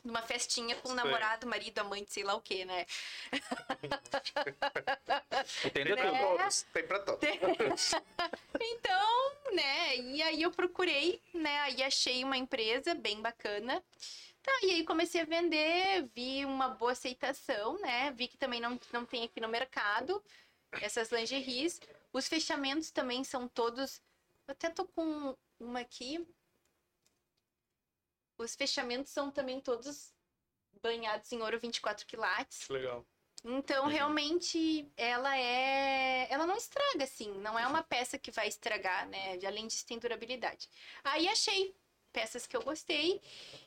[0.03, 2.85] numa festinha com o namorado, marido, amante, sei lá o que, né?
[5.65, 6.21] Entendeu né?
[6.21, 7.21] todos, tem pra todos.
[8.59, 13.83] então, né, e aí eu procurei, né, aí achei uma empresa bem bacana.
[14.41, 18.79] Tá, e aí comecei a vender, vi uma boa aceitação, né, vi que também não,
[18.93, 20.23] não tem aqui no mercado
[20.81, 21.81] essas lingeries.
[22.13, 24.01] Os fechamentos também são todos...
[24.47, 26.25] Eu até tô com uma aqui,
[28.39, 30.13] os fechamentos são também todos
[30.81, 32.67] banhados em ouro 24 quilates.
[32.69, 33.05] Legal.
[33.43, 33.89] Então, uhum.
[33.89, 36.27] realmente, ela é.
[36.29, 37.31] Ela não estraga, assim.
[37.39, 39.39] Não é uma peça que vai estragar, né?
[39.45, 40.69] Além disso, tem durabilidade.
[41.03, 41.73] Aí achei
[42.11, 43.21] peças que eu gostei.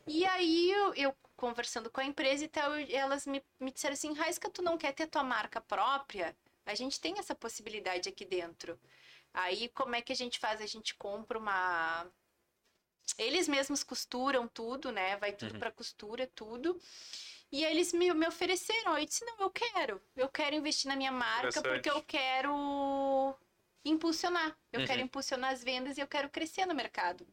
[0.07, 4.13] E aí, eu, eu conversando com a empresa e tal, elas me, me disseram assim:
[4.15, 6.37] Raisca, tu não quer ter tua marca própria?
[6.67, 8.79] A gente tem essa possibilidade aqui dentro.
[9.33, 10.61] Aí, como é que a gente faz?
[10.61, 12.07] A gente compra uma.
[13.19, 15.17] Eles mesmos costuram tudo, né?
[15.17, 15.59] Vai tudo uhum.
[15.59, 16.81] para costura, tudo.
[17.51, 18.99] E eles me, me ofereceram.
[18.99, 20.01] Eu disse: não, eu quero.
[20.17, 23.37] Eu quero investir na minha marca porque eu quero
[23.85, 24.57] impulsionar.
[24.73, 24.87] Eu uhum.
[24.87, 27.27] quero impulsionar as vendas e eu quero crescer no mercado.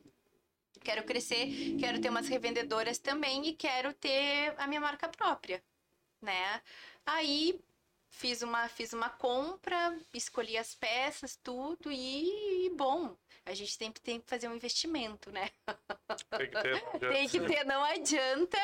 [0.82, 5.61] Quero crescer, quero ter umas revendedoras também e quero ter a minha marca própria,
[6.22, 6.61] né?
[7.05, 7.59] Aí
[8.09, 13.15] fiz uma, fiz uma compra, escolhi as peças, tudo, e, e bom,
[13.50, 15.50] a gente sempre tem que fazer um investimento, né?
[16.30, 18.58] Tem que ter, tem que ter não adianta.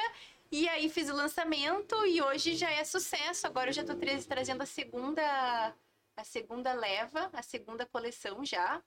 [0.52, 3.48] E aí fiz o lançamento e hoje já é sucesso.
[3.48, 5.76] Agora eu já estou tra trazendo a segunda
[6.16, 8.82] a segunda leva, a segunda coleção já.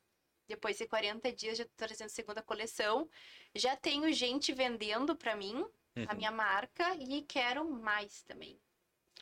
[0.48, 3.08] Depois de 40 dias já tô trazendo a segunda coleção.
[3.54, 6.06] Já tenho gente vendendo para mim uhum.
[6.06, 8.58] a minha marca e quero mais também.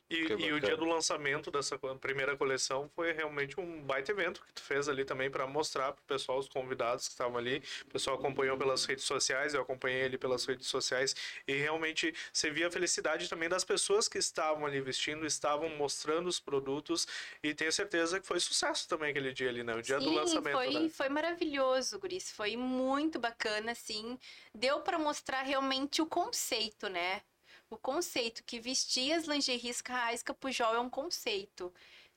[0.09, 4.53] E, e, o dia do lançamento dessa primeira coleção foi realmente um baita evento que
[4.53, 7.61] tu fez ali também para mostrar pro pessoal, os convidados que estavam ali.
[7.83, 12.51] O pessoal acompanhou pelas redes sociais, eu acompanhei ele pelas redes sociais e realmente você
[12.51, 17.09] via a felicidade também das pessoas que estavam ali vestindo, estavam mostrando os produtos
[17.43, 19.75] e tenho certeza que foi sucesso também aquele dia ali, né?
[19.75, 20.55] O dia Sim, do lançamento.
[20.55, 20.89] Foi, né?
[20.89, 22.31] foi maravilhoso, Guris.
[22.31, 24.17] Foi muito bacana, assim.
[24.55, 27.23] Deu para mostrar realmente o conceito, né?
[27.69, 31.73] O conceito que vestir as lingeries Carrasca Pujol é um conceito.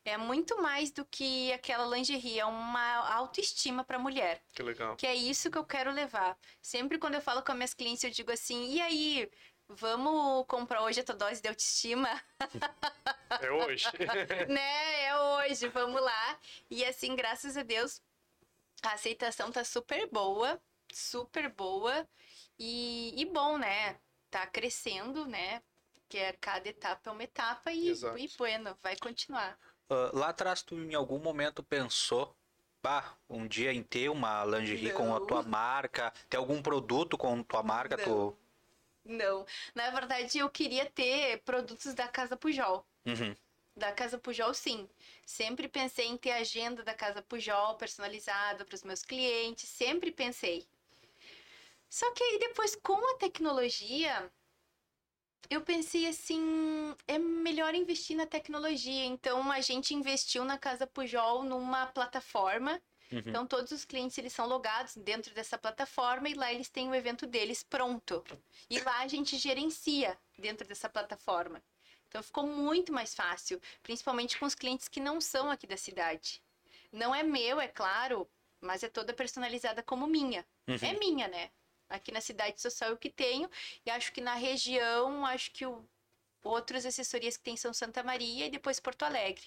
[0.06, 4.42] É muito mais do que aquela lingerie, é uma autoestima para a mulher.
[4.54, 4.96] Que legal.
[4.96, 6.38] Que é isso que eu quero levar.
[6.62, 9.30] Sempre quando eu falo com as minhas clientes, eu digo assim: e aí,
[9.68, 12.10] vamos comprar hoje a tua dose de autoestima?
[13.42, 13.86] É hoje.
[14.50, 15.04] né?
[15.04, 16.40] É hoje, vamos lá.
[16.70, 18.02] E assim, graças a Deus,
[18.82, 20.60] a aceitação tá super boa,
[20.92, 22.08] super boa.
[22.58, 24.00] E, e bom, né?
[24.30, 25.62] Tá crescendo, né?
[26.08, 29.58] Que é cada etapa é uma etapa e, e bueno, vai continuar.
[29.90, 32.36] Uh, lá atrás, tu em algum momento pensou,
[32.82, 34.98] bah, um dia em ter uma lingerie Não.
[34.98, 38.04] com a tua marca, ter algum produto com a tua marca, Não.
[38.04, 38.38] tu...
[39.04, 42.86] Não, na verdade eu queria ter produtos da Casa Pujol.
[43.06, 43.36] Uhum.
[43.76, 44.88] Da Casa Pujol, sim.
[45.26, 50.68] Sempre pensei em ter agenda da Casa Pujol personalizada para os meus clientes, sempre pensei.
[51.90, 54.32] Só que aí depois, com a tecnologia,
[55.50, 59.06] eu pensei assim, é melhor investir na tecnologia.
[59.06, 62.80] Então a gente investiu na Casa Pujol numa plataforma.
[63.12, 63.24] Uhum.
[63.26, 66.94] Então todos os clientes eles são logados dentro dessa plataforma e lá eles têm o
[66.94, 68.24] evento deles pronto.
[68.70, 71.64] E lá a gente gerencia dentro dessa plataforma.
[72.08, 76.42] Então ficou muito mais fácil, principalmente com os clientes que não são aqui da cidade.
[76.92, 78.30] Não é meu, é claro,
[78.62, 80.46] mas é toda personalizada como minha.
[80.68, 80.78] Uhum.
[80.82, 81.50] É minha, né?
[81.90, 83.50] Aqui na cidade só sou eu que tenho.
[83.86, 85.84] E acho que na região, acho que o,
[86.44, 89.46] outras assessorias que tem são Santa Maria e depois Porto Alegre.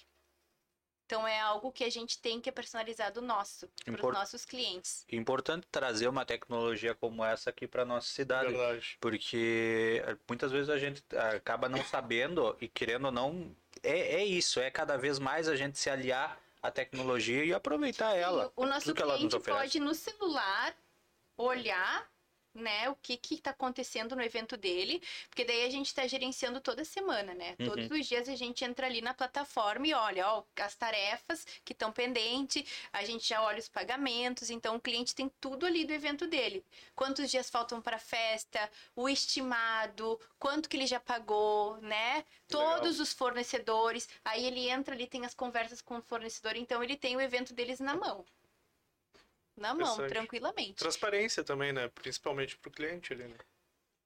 [1.05, 5.05] Então é algo que a gente tem que é personalizado nosso, para os nossos clientes.
[5.11, 8.97] Importante trazer uma tecnologia como essa aqui para nossa cidade, Verdade.
[8.99, 11.03] porque eh, muitas vezes a gente
[11.35, 15.55] acaba não sabendo e querendo ou não é, é isso, é cada vez mais a
[15.55, 18.51] gente se aliar à tecnologia e aproveitar ela.
[18.55, 20.73] o nosso cliente pode no celular
[21.37, 22.09] olhar
[22.53, 26.61] né, o que que tá acontecendo no evento dele, porque daí a gente está gerenciando
[26.61, 27.55] toda semana, né?
[27.59, 27.67] Uhum.
[27.67, 31.73] Todos os dias a gente entra ali na plataforma e olha, ó, as tarefas que
[31.73, 35.93] estão pendentes, a gente já olha os pagamentos, então o cliente tem tudo ali do
[35.93, 36.63] evento dele.
[36.95, 42.23] Quantos dias faltam para festa, o estimado, quanto que ele já pagou, né?
[42.47, 43.03] Todos Legal.
[43.03, 47.15] os fornecedores, aí ele entra ali, tem as conversas com o fornecedor, então ele tem
[47.15, 48.23] o evento deles na mão
[49.55, 50.75] na mão, tranquilamente.
[50.75, 51.89] Transparência também, né?
[51.89, 53.37] Principalmente para o cliente ali, né?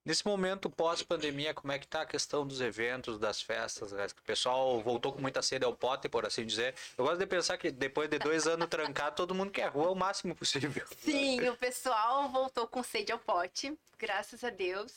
[0.08, 3.92] Nesse momento pós-pandemia, como é que tá a questão dos eventos, das festas?
[3.92, 4.06] Né?
[4.06, 6.74] O pessoal voltou com muita sede ao pote, por assim dizer.
[6.98, 9.96] Eu gosto de pensar que depois de dois anos trancado, todo mundo quer rua o
[9.96, 10.88] máximo possível.
[10.98, 14.94] Sim, o pessoal voltou com sede ao pote, graças a Deus.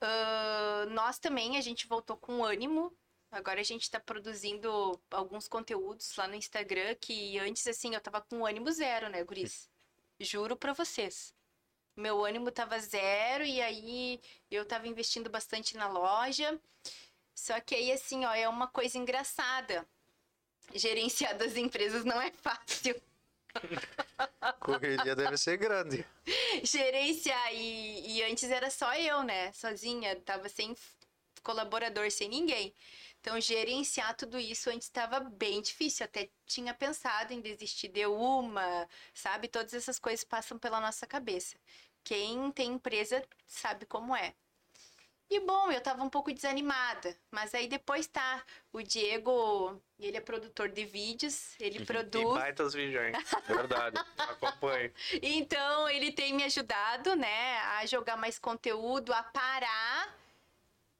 [0.00, 2.96] Uh, nós também, a gente voltou com ânimo.
[3.34, 8.20] Agora a gente está produzindo alguns conteúdos lá no Instagram que antes, assim, eu tava
[8.20, 9.68] com ânimo zero, né, Guris?
[10.20, 11.34] Juro pra vocês.
[11.96, 16.60] Meu ânimo tava zero e aí eu tava investindo bastante na loja.
[17.34, 19.84] Só que aí, assim, ó, é uma coisa engraçada.
[20.72, 22.94] Gerenciar das empresas não é fácil.
[24.60, 26.06] Correria deve ser grande.
[26.62, 29.52] Gerenciar, e, e antes era só eu, né?
[29.52, 30.76] Sozinha, tava sem
[31.42, 32.72] colaborador, sem ninguém.
[33.24, 36.04] Então, gerenciar tudo isso antes estava bem difícil.
[36.04, 39.48] Até tinha pensado em desistir de uma, sabe?
[39.48, 41.56] Todas essas coisas passam pela nossa cabeça.
[42.04, 44.34] Quem tem empresa sabe como é.
[45.30, 50.20] E bom, eu tava um pouco desanimada, mas aí depois tá, o Diego, ele é
[50.20, 52.38] produtor de vídeos, ele E produz.
[52.38, 53.12] baitas vídeos, hein?
[53.48, 53.96] É verdade.
[54.18, 54.92] Acompanhe.
[55.22, 60.14] Então, ele tem me ajudado, né, a jogar mais conteúdo, a parar,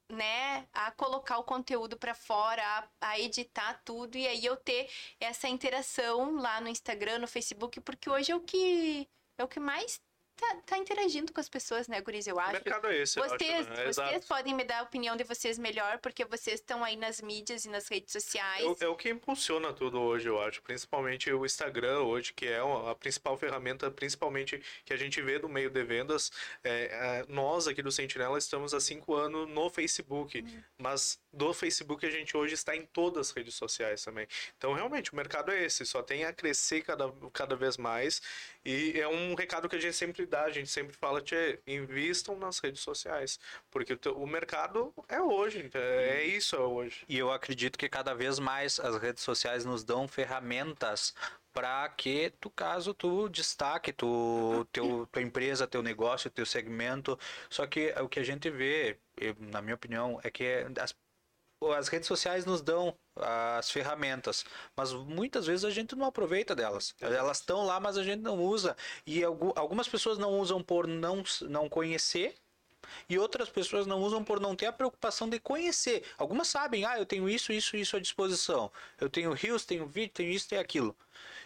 [0.09, 2.61] né, a colocar o conteúdo para fora,
[3.01, 4.89] a, a editar tudo e aí eu ter
[5.19, 9.59] essa interação lá no Instagram, no Facebook, porque hoje é o que é o que
[9.59, 9.99] mais
[10.35, 12.51] tá, tá interagindo com as pessoas, né, Guris, eu O acho.
[12.53, 13.85] mercado é esse, eu acho, Vocês, né?
[13.93, 17.65] vocês podem me dar a opinião de vocês melhor, porque vocês estão aí nas mídias
[17.65, 18.63] e nas redes sociais.
[18.63, 20.61] É o- É o que impulsiona tudo hoje, eu acho.
[20.61, 25.47] Principalmente o Instagram hoje, que é a principal ferramenta, principalmente que a gente vê do
[25.49, 26.31] meio de vendas.
[26.63, 26.69] É,
[27.21, 30.63] é, nós aqui do Sentinela estamos há cinco anos no Facebook, Uhum.
[30.77, 34.27] mas do Facebook a gente hoje está em todas as redes sociais também.
[34.57, 38.21] Então, realmente, o mercado é esse, só tem a crescer cada, cada vez mais.
[38.65, 42.35] E é um recado que a gente sempre dá, a gente sempre fala, tchê, invistam
[42.37, 43.39] nas redes sociais.
[43.69, 47.05] Porque o, teu- o mercado é hoje, é, é isso é hoje.
[47.07, 51.13] E eu acredito que cada vez mais as redes sociais nos dão ferramentas
[51.53, 57.17] para que tu caso tu destaque tu teu tua empresa teu negócio teu segmento
[57.49, 58.99] só que o que a gente vê
[59.39, 60.43] na minha opinião é que
[60.81, 60.93] as
[61.77, 64.43] as redes sociais nos dão as ferramentas,
[64.75, 66.93] mas muitas vezes a gente não aproveita delas.
[66.99, 68.75] Elas estão lá, mas a gente não usa.
[69.05, 72.35] E algu- algumas pessoas não usam por não, não conhecer,
[73.09, 76.03] e outras pessoas não usam por não ter a preocupação de conhecer.
[76.17, 78.71] Algumas sabem, ah, eu tenho isso, isso, isso à disposição.
[78.99, 80.95] Eu tenho rios, tenho vídeo, tenho isso, tenho aquilo.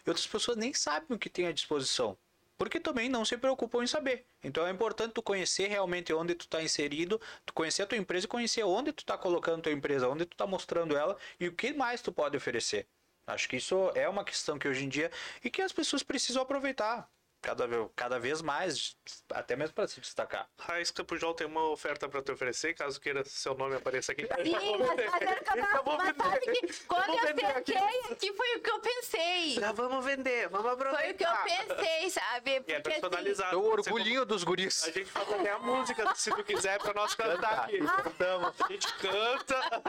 [0.06, 2.18] E outras pessoas nem sabem o que tem à disposição.
[2.60, 4.26] Porque também não se preocupam em saber.
[4.44, 8.26] Então é importante tu conhecer realmente onde tu está inserido, tu conhecer a tua empresa
[8.26, 11.54] e conhecer onde tu está colocando tua empresa, onde tu está mostrando ela e o
[11.54, 12.86] que mais tu pode oferecer.
[13.26, 15.10] Acho que isso é uma questão que hoje em dia
[15.42, 17.10] e que as pessoas precisam aproveitar
[17.42, 18.96] cada, cada vez mais,
[19.34, 20.48] até mesmo para se destacar.
[20.60, 24.24] Raíssa Pujol tem uma oferta para te oferecer, caso queira seu nome apareça aqui.
[24.24, 26.16] Sim, mas, mas, mas vender.
[26.18, 28.34] sabe que quando eu vender aqui.
[28.34, 29.52] foi o que eu pensei.
[29.52, 31.02] Já vamos vender, vamos aproveitar.
[31.02, 32.52] Foi o que eu pensei, sabe?
[32.52, 33.56] E é Porque assim, personalizado.
[33.56, 34.84] É o orgulhinho dos guris.
[34.84, 37.80] A gente faz até a música, se tu quiser, pra nós cantar aqui.
[37.80, 38.54] Cantamos.
[38.62, 39.82] A gente canta,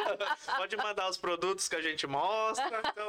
[0.57, 2.81] pode mandar os produtos que a gente mostra.
[2.91, 3.07] Então...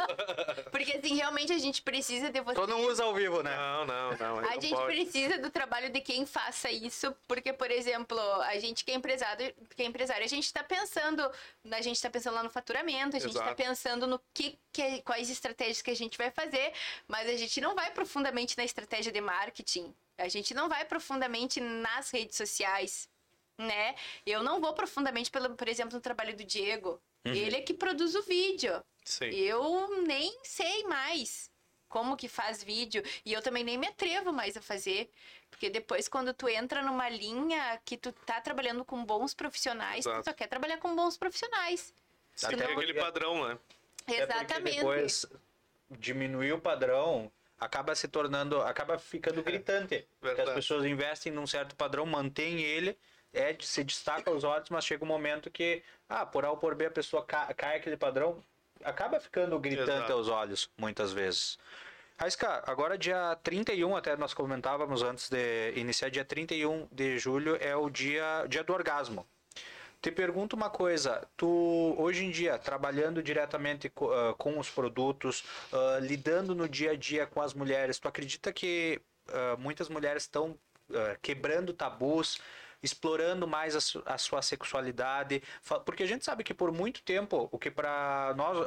[0.72, 2.56] porque assim, realmente a gente precisa de você.
[2.56, 3.56] Só não usa ao vivo, né?
[3.56, 4.31] Não, não, não.
[4.40, 4.94] Aí A não gente pode.
[4.94, 9.54] precisa do trabalho de quem faça isso, porque, por exemplo, a gente que é empresário,
[9.76, 11.30] que é empresário a gente está pensando,
[11.70, 15.30] a gente está pensando lá no faturamento, a gente está pensando no que, que, quais
[15.30, 16.74] estratégias que a gente vai fazer,
[17.08, 21.60] mas a gente não vai profundamente na estratégia de marketing, a gente não vai profundamente
[21.60, 23.10] nas redes sociais,
[23.58, 23.96] né?
[24.26, 27.00] Eu não vou profundamente, pelo, por exemplo, no trabalho do Diego.
[27.24, 28.84] Ele é que produz o vídeo.
[29.06, 29.26] Sim.
[29.26, 31.51] Eu nem sei mais
[31.92, 35.12] como que faz vídeo e eu também nem me atrevo mais a fazer,
[35.50, 40.22] porque depois quando tu entra numa linha que tu tá trabalhando com bons profissionais, Exato.
[40.24, 41.94] tu só quer trabalhar com bons profissionais.
[42.42, 43.60] Até aquele padrão, né?
[44.08, 44.78] Exatamente.
[44.78, 45.26] Depois
[45.90, 50.08] diminuir o padrão acaba se tornando, acaba ficando gritante.
[50.20, 52.98] Porque as pessoas investem num certo padrão, mantêm ele,
[53.34, 56.74] é, se destaca aos olhos, mas chega um momento que, ah, por A ou por
[56.74, 58.42] B a pessoa ca- cai aquele padrão,
[58.84, 60.14] acaba ficando gritante Exato.
[60.14, 61.58] aos olhos, muitas vezes.
[62.18, 67.76] Raíssa, agora dia 31, até nós comentávamos antes de iniciar, dia 31 de julho é
[67.76, 69.26] o dia, dia do orgasmo.
[70.02, 75.44] Te pergunto uma coisa, tu hoje em dia trabalhando diretamente co- ah, com os produtos,
[75.72, 80.24] ah, lidando no dia a dia com as mulheres, tu acredita que ah, muitas mulheres
[80.24, 80.58] estão
[81.22, 82.42] quebrando tabus,
[82.84, 85.42] explorando mais a, su- a sua sexualidade?
[85.86, 88.58] Porque a gente sabe que por muito tempo o que para nós,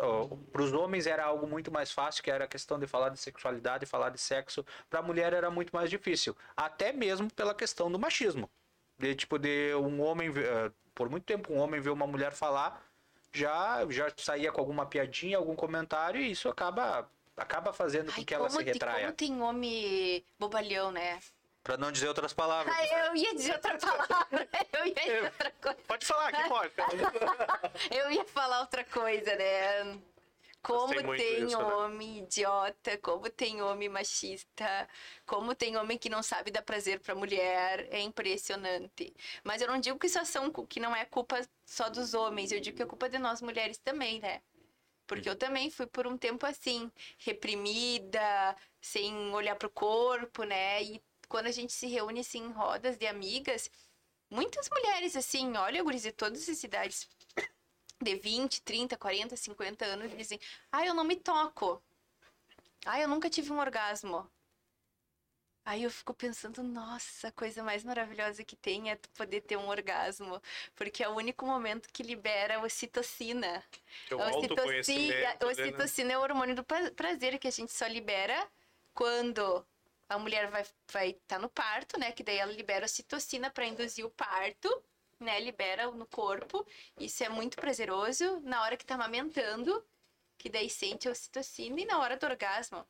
[0.52, 3.18] para os homens era algo muito mais fácil, que era a questão de falar de
[3.18, 7.90] sexualidade, falar de sexo, para a mulher era muito mais difícil, até mesmo pela questão
[7.90, 8.48] do machismo
[8.98, 12.80] de tipo de um homem eh, por muito tempo um homem vê uma mulher falar
[13.32, 18.24] já já saía com alguma piadinha algum comentário e isso acaba acaba fazendo com Ai,
[18.24, 21.18] que ela se retraia como tem homem bobalhão, né?
[21.64, 25.50] Pra não dizer outras palavras Ai, eu ia dizer outra palavra, eu ia dizer outra
[25.50, 25.78] coisa.
[25.88, 26.72] Pode falar aqui, pode.
[27.90, 29.98] Eu ia falar outra coisa, né?
[30.60, 31.64] Como tem disso, né?
[31.64, 34.88] homem idiota, como tem homem machista,
[35.26, 39.14] como tem homem que não sabe dar prazer pra mulher, é impressionante.
[39.42, 42.60] Mas eu não digo que isso ação que não é culpa só dos homens, eu
[42.60, 44.42] digo que é culpa de nós mulheres também, né?
[45.06, 50.82] Porque eu também fui por um tempo assim, reprimida, sem olhar pro corpo, né?
[50.82, 51.02] E
[51.34, 53.68] quando a gente se reúne assim em rodas de amigas,
[54.30, 57.08] muitas mulheres assim, olha, guris de todas as idades,
[58.00, 60.38] de 20, 30, 40, 50 anos dizem:
[60.70, 61.82] Ah, eu não me toco.
[62.86, 64.30] Ah, eu nunca tive um orgasmo.
[65.64, 69.56] Aí eu fico pensando, nossa, a coisa mais maravilhosa que tem é tu poder ter
[69.56, 70.40] um orgasmo,
[70.76, 73.60] porque é o único momento que libera a ocitocina.
[74.08, 77.88] É o a ocitocina, a ocitocina é o hormônio do prazer que a gente só
[77.88, 78.48] libera
[78.92, 79.66] quando
[80.08, 82.12] a mulher vai vai estar tá no parto, né?
[82.12, 84.68] Que daí ela libera a ocitocina para induzir o parto,
[85.20, 85.40] né?
[85.40, 86.66] Libera no corpo.
[86.98, 89.84] Isso é muito prazeroso na hora que tá amamentando,
[90.38, 92.86] que daí sente a ocitocina e na hora do orgasmo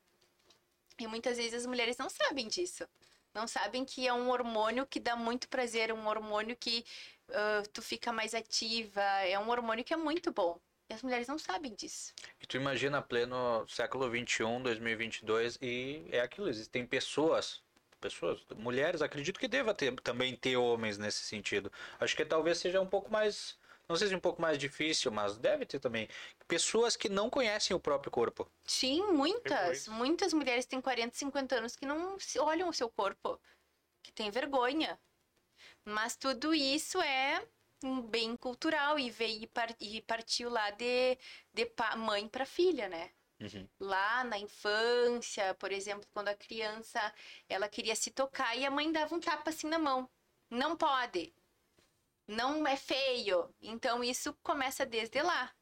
[0.98, 2.86] e muitas vezes as mulheres não sabem disso.
[3.32, 6.84] Não sabem que é um hormônio que dá muito prazer, um hormônio que
[7.30, 10.60] uh, tu fica mais ativa, é um hormônio que é muito bom.
[10.88, 12.12] E as mulheres não sabem disso.
[12.40, 17.62] E tu imagina pleno século 21, 2022 e é aquilo, existem pessoas,
[18.00, 21.72] pessoas, mulheres, acredito que deva ter, também ter homens nesse sentido.
[21.98, 23.56] Acho que talvez seja um pouco mais
[23.88, 26.08] não sei se um pouco mais difícil, mas deve ter também.
[26.48, 28.50] Pessoas que não conhecem o próprio corpo.
[28.64, 29.88] Sim, muitas.
[29.88, 33.38] Muitas mulheres têm 40, 50 anos que não olham o seu corpo.
[34.02, 34.98] Que têm vergonha.
[35.84, 37.46] Mas tudo isso é
[37.86, 39.48] um bem cultural e veio
[39.80, 41.18] e partiu lá de,
[41.52, 43.10] de mãe para filha, né?
[43.40, 43.68] Uhum.
[43.80, 47.12] Lá na infância, por exemplo, quando a criança
[47.48, 50.08] ela queria se tocar e a mãe dava um tapa assim na mão.
[50.50, 51.34] Não pode
[52.26, 53.54] não é feio.
[53.60, 55.54] Então isso começa desde lá.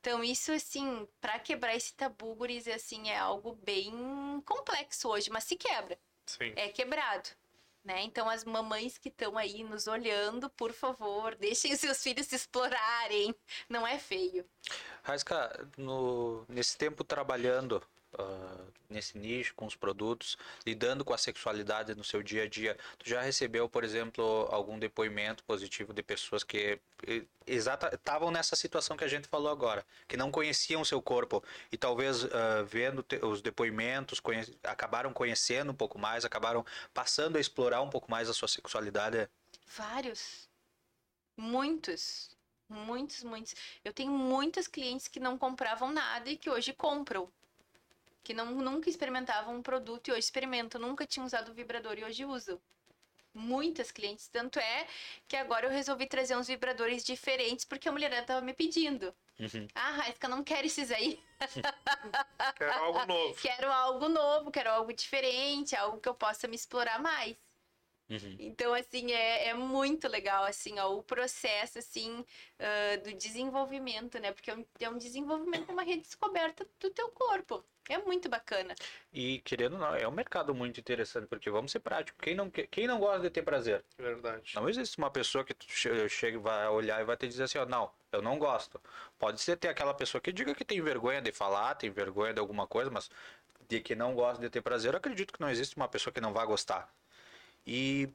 [0.00, 3.92] Então isso assim, para quebrar esse tabu, guris, assim, é algo bem
[4.46, 5.98] complexo hoje, mas se quebra.
[6.26, 6.52] Sim.
[6.56, 7.28] É quebrado.
[7.90, 8.02] Né?
[8.02, 13.34] Então as mamães que estão aí nos olhando, por favor, deixem seus filhos se explorarem.
[13.68, 14.44] Não é feio.
[15.02, 17.82] Raiska, no, nesse tempo trabalhando
[18.18, 20.36] uh, nesse nicho, com os produtos,
[20.66, 22.76] lidando com a sexualidade no seu dia a dia.
[22.98, 26.80] Tu já recebeu, por exemplo, algum depoimento positivo de pessoas que
[27.46, 31.76] estavam nessa situação que a gente falou agora, que não conheciam o seu corpo e
[31.76, 32.28] talvez uh,
[32.66, 38.10] vendo os depoimentos conhe acabaram conhecendo um pouco mais, acabaram passando a explorar um pouco
[38.10, 39.28] mais a sua sexualidade?
[39.66, 40.48] Vários.
[41.36, 42.36] Muitos.
[42.68, 43.54] Muitos, muitos.
[43.84, 47.28] Eu tenho muitas clientes que não compravam nada e que hoje compram
[48.22, 52.04] que não, nunca experimentavam um produto e hoje experimentam, nunca tinham usado o vibrador e
[52.04, 52.60] hoje usam.
[53.32, 54.86] Muitas clientes, tanto é
[55.28, 59.14] que agora eu resolvi trazer uns vibradores diferentes porque a mulher estava me pedindo.
[59.38, 59.68] Uhum.
[59.74, 61.22] Ah, Raisca, não quero esses aí.
[62.56, 63.34] quero algo novo.
[63.40, 67.36] Quero algo novo, quero algo diferente, algo que eu possa me explorar mais.
[68.10, 68.36] Uhum.
[68.40, 74.32] Então, assim, é, é muito legal, assim, ó, o processo, assim, uh, do desenvolvimento, né?
[74.32, 77.64] Porque é um, é um desenvolvimento, é uma redescoberta do teu corpo.
[77.88, 78.74] É muito bacana.
[79.12, 82.20] E, querendo ou não, é um mercado muito interessante, porque vamos ser práticos.
[82.22, 83.84] Quem não, quem não gosta de ter prazer?
[83.96, 84.54] Verdade.
[84.54, 85.54] Não existe uma pessoa que
[86.08, 88.80] chega, vai olhar e vai te dizer assim, ó, não, eu não gosto.
[89.18, 92.38] Pode ser ter aquela pessoa que diga que tem vergonha de falar, tem vergonha de
[92.38, 93.10] alguma coisa, mas
[93.68, 96.20] de que não gosta de ter prazer, eu acredito que não existe uma pessoa que
[96.20, 96.92] não vai gostar.
[97.66, 98.08] E,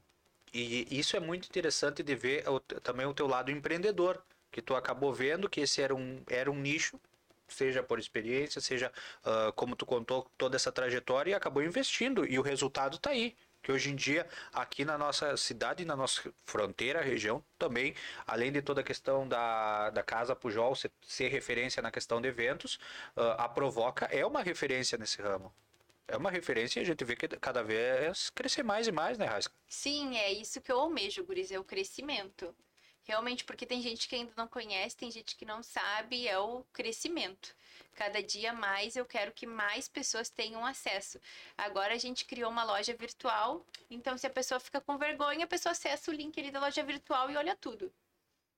[0.53, 4.21] e isso é muito interessante de ver o, também o teu lado empreendedor,
[4.51, 6.99] que tu acabou vendo que esse era um, era um nicho,
[7.47, 8.91] seja por experiência, seja
[9.25, 13.35] uh, como tu contou toda essa trajetória e acabou investindo e o resultado está aí
[13.65, 17.95] que hoje em dia aqui na nossa cidade, na nossa fronteira, região também,
[18.27, 22.27] além de toda a questão da, da Casa Pujol ser, ser referência na questão de
[22.27, 22.75] eventos,
[23.17, 25.51] uh, a Provoca é uma referência nesse ramo
[26.07, 29.25] é uma referência e a gente vê que cada vez crescer mais e mais, né,
[29.25, 29.49] Raíssa?
[29.67, 32.55] Sim, é isso que eu almejo, Guris, é o crescimento.
[33.03, 36.63] Realmente, porque tem gente que ainda não conhece, tem gente que não sabe, é o
[36.73, 37.55] crescimento.
[37.93, 41.19] Cada dia mais eu quero que mais pessoas tenham acesso.
[41.55, 45.47] Agora a gente criou uma loja virtual, então se a pessoa fica com vergonha, a
[45.47, 47.93] pessoa acessa o link ali da loja virtual e olha tudo.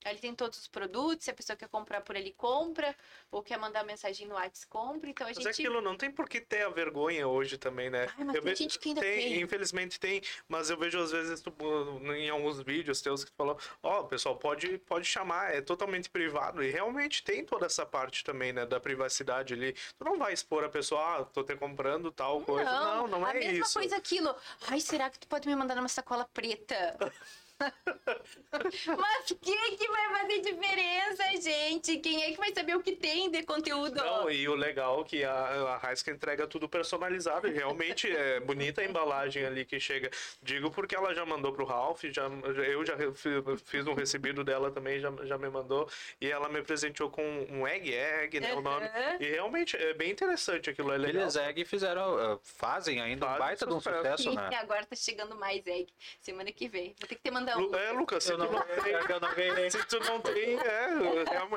[0.05, 2.95] Ele tem todos os produtos, se a pessoa quer comprar por ele, compra,
[3.31, 5.09] ou quer mandar mensagem no WhatsApp, compra.
[5.09, 5.45] Então a mas gente.
[5.45, 8.07] Mas aquilo não tem por que ter a vergonha hoje também, né?
[8.17, 8.63] Ai, mas eu tem vejo...
[8.63, 9.41] gente que ainda tem, tem.
[9.41, 11.53] Infelizmente tem, mas eu vejo às vezes tu,
[12.15, 16.09] em alguns vídeos teus que tu falou, ó, oh, pessoal, pode, pode chamar, é totalmente
[16.09, 16.63] privado.
[16.63, 19.73] E realmente tem toda essa parte também, né, da privacidade ali.
[19.73, 22.69] Tu não vai expor a pessoa, ah, tô te comprando tal coisa.
[22.69, 23.47] Não, não, não é isso.
[23.47, 24.35] A mesma coisa aquilo.
[24.67, 26.97] Ai, será que tu pode me mandar numa sacola preta?
[28.97, 31.97] Mas quem que vai fazer diferença, gente?
[31.97, 33.95] Quem é que vai saber o que tem de conteúdo?
[33.95, 37.47] Não, e o legal é que a, a Raisca entrega tudo personalizado.
[37.47, 40.11] E realmente é bonita a embalagem ali que chega.
[40.41, 42.95] Digo porque ela já mandou pro Ralph, já, eu já
[43.63, 45.89] fiz um recebido dela também, já, já me mandou.
[46.21, 48.53] E ela me presenteou com um egg egg, né?
[48.53, 48.59] Uhum.
[48.59, 48.89] O nome.
[49.19, 50.91] E realmente é bem interessante aquilo.
[50.91, 51.23] É legal.
[51.23, 54.49] Eles egg fizeram, uh, fazem ainda Faz um baita de um sucesso, né?
[54.51, 55.87] E agora tá chegando mais egg.
[56.21, 56.95] Semana que vem.
[56.99, 57.75] Vou ter que ter mandado um.
[57.75, 58.93] É, Lucas, se Eu tu não, não tem.
[58.93, 59.69] eu não ganhei.
[59.71, 60.89] Se tu não tem, é,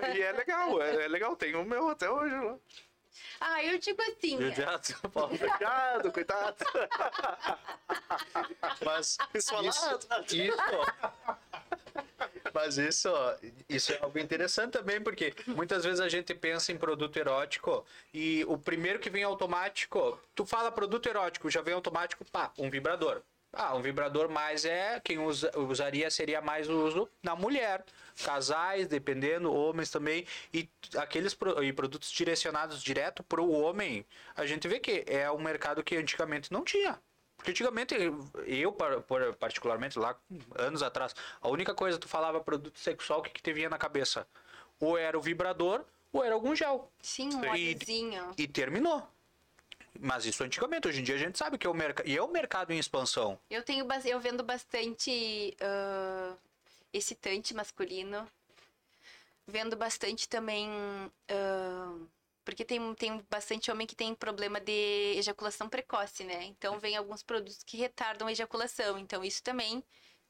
[0.06, 2.56] é, e é legal, é, é legal, tem o meu até hoje lá.
[3.40, 4.40] Ah, eu digo assim.
[4.40, 5.36] Judiato, Paulo.
[5.36, 6.56] Cuidado, cuidado.
[8.84, 9.98] Mas isso, isso,
[12.52, 13.08] mas isso,
[13.68, 18.44] isso é algo interessante também, porque Muitas vezes a gente pensa em produto erótico e
[18.46, 23.22] o primeiro que vem automático, tu fala produto erótico, já vem automático, pá, um vibrador.
[23.52, 27.84] Ah, um vibrador mais é quem usa, usaria seria mais o uso na mulher,
[28.24, 30.24] casais, dependendo, homens também
[30.54, 34.06] e aqueles pro- e produtos direcionados direto para o homem.
[34.36, 37.00] A gente vê que é um mercado que antigamente não tinha.
[37.36, 37.94] Porque antigamente,
[38.46, 38.76] eu
[39.38, 40.14] particularmente, lá
[40.56, 43.68] anos atrás, a única coisa que tu falava produto sexual, o que, que te vinha
[43.70, 44.26] na cabeça?
[44.78, 46.92] Ou era o vibrador, ou era algum gel.
[47.00, 48.34] Sim, um E- óleozinho.
[48.36, 49.08] E terminou.
[50.02, 52.08] Mas isso antigamente, hoje em dia a gente sabe que é o mercado.
[52.08, 53.38] E é o mercado em expansão.
[53.50, 56.34] Eu tenho eu vendo bastante ah,
[56.92, 58.26] excitante masculino.
[59.46, 60.68] Vendo bastante também.
[61.28, 61.98] ah,
[62.44, 66.44] porque tem, tem bastante homem que tem problema de ejaculação precoce, né?
[66.44, 68.98] Então vem alguns produtos que retardam a ejaculação.
[68.98, 69.84] Então isso também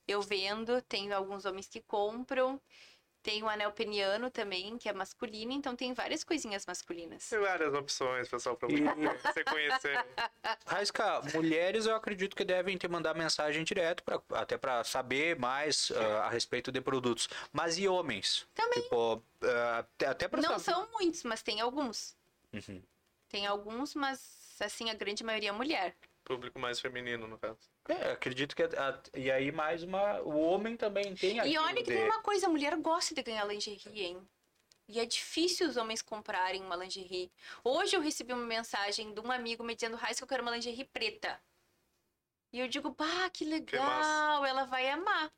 [0.06, 0.82] eu vendo.
[0.82, 2.60] Tenho alguns homens que compram.
[3.22, 5.52] Tem o anel peniano também, que é masculino.
[5.52, 7.28] Então tem várias coisinhas masculinas.
[7.28, 8.66] Tem várias opções, pessoal, pra
[9.34, 10.04] você conhecer.
[10.66, 15.92] Raisca, mulheres eu acredito que devem te mandar mensagem direto, pra, até para saber mais
[15.94, 17.28] ah, a respeito de produtos.
[17.52, 18.46] Mas e homens?
[18.54, 18.82] Também.
[18.82, 20.62] Tipo, ah, até- até para Não saber.
[20.64, 22.16] são muitos, mas tem alguns.
[22.52, 22.82] Uhum.
[23.28, 25.94] Tem alguns, mas assim, a grande maioria é mulher.
[26.30, 27.58] Público mais feminino, no caso.
[27.88, 28.62] É, acredito que.
[28.62, 30.20] a- e aí mais uma.
[30.20, 33.20] O homem também tem E olha que de- tem uma coisa, a mulher gosta de
[33.22, 34.28] ganhar lingerie, hein?
[34.88, 37.30] E é difícil os homens comprarem uma lingerie.
[37.64, 40.52] Hoje eu recebi uma mensagem de um amigo me dizendo, Raiz, que eu quero uma
[40.52, 41.40] lingerie preta.
[42.52, 44.48] E eu digo, bah, que legal, massa.
[44.48, 45.32] ela vai amar.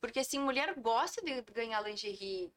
[0.00, 2.50] Porque assim, mulher gosta de ganhar lingerie.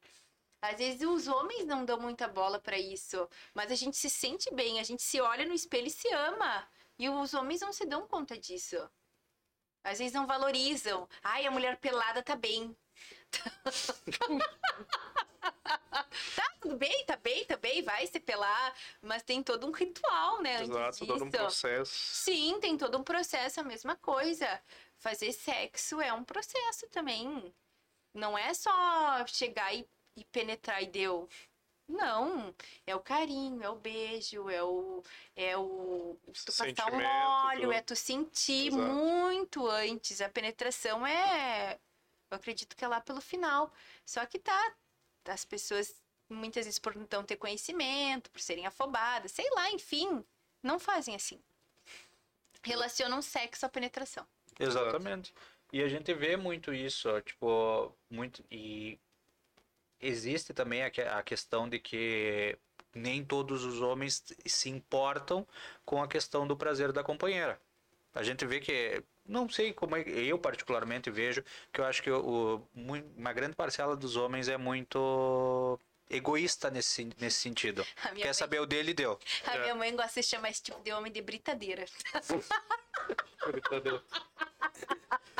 [0.62, 4.54] Às vezes os homens não dão muita bola pra isso, mas a gente se sente
[4.54, 6.68] bem, a gente se olha no espelho e se ama.
[7.00, 8.90] E os homens não se dão conta disso.
[9.84, 11.08] Às vezes não valorizam.
[11.24, 12.76] Ai, a mulher pelada tá bem.
[16.36, 18.76] tá, tudo bem, tá bem, tá bem, vai se pelar.
[19.02, 20.62] Mas tem todo um ritual, né?
[20.62, 21.94] Exato, todo um processo.
[21.94, 24.62] Sim, tem todo um processo, a mesma coisa.
[24.98, 27.54] Fazer sexo é um processo também.
[28.14, 31.30] Não é só chegar e, e penetrar e deu.
[31.88, 32.54] Não,
[32.86, 35.02] é o carinho, é o beijo, é o
[35.36, 37.72] é o tu passar um óleo, tudo.
[37.72, 38.84] é tu sentir Exato.
[38.84, 40.20] muito antes.
[40.20, 41.80] A penetração é,
[42.30, 43.72] eu acredito que é lá pelo final.
[44.06, 44.76] Só que tá,
[45.26, 45.96] as pessoas
[46.30, 50.26] muitas vezes por não ter conhecimento, por serem afobadas, sei lá, enfim,
[50.62, 51.42] não fazem assim.
[52.64, 54.28] Relacionam sexo à penetração.
[54.60, 55.34] Exatamente.
[55.72, 58.44] E a gente vê muito isso, ó, tipo, muito.
[58.52, 59.00] E
[60.02, 62.58] existe também a, que- a questão de que
[62.94, 65.46] nem todos os homens se importam
[65.86, 67.60] com a questão do prazer da companheira.
[68.14, 69.04] A gente vê que.
[69.26, 73.96] Não sei como é, eu particularmente vejo que eu acho que o, uma grande parcela
[73.96, 75.78] dos homens é muito
[76.10, 77.86] egoísta nesse, nesse sentido.
[78.16, 79.20] Quer mãe- saber o dele e deu.
[79.46, 79.62] A É.
[79.64, 81.86] minha mãe gosta de chamar esse tipo de homem de britadeira.
[83.46, 84.02] Brincadeira.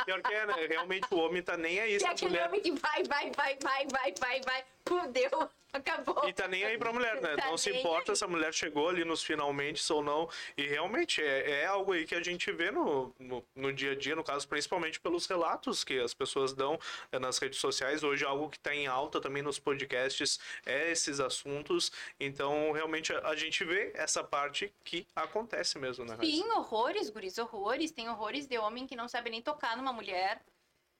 [0.08, 0.66] Pior que é, né?
[0.66, 2.48] Realmente o homem tá nem aí E a aquele mulher.
[2.48, 4.64] homem que vai, vai, vai, vai, vai, vai, vai.
[4.82, 5.50] Pum, deu.
[5.70, 6.26] Acabou.
[6.26, 7.36] E tá nem aí pra mulher, né?
[7.36, 8.16] Tá não se importa aí.
[8.16, 10.26] se a mulher chegou ali nos finalmente ou não.
[10.56, 13.94] E realmente é, é algo aí que a gente vê no, no, no dia a
[13.94, 16.78] dia, no caso, principalmente pelos relatos que as pessoas dão
[17.12, 18.02] eh, nas redes sociais.
[18.02, 21.92] Hoje, algo que tá em alta também nos podcasts é esses assuntos.
[22.18, 26.16] Então, realmente, a, a gente vê essa parte que acontece mesmo, né?
[26.18, 27.90] Sim, horrores, guris, horrores.
[27.90, 30.40] Tem horrores de homem que não sabe nem tocar numa mulher.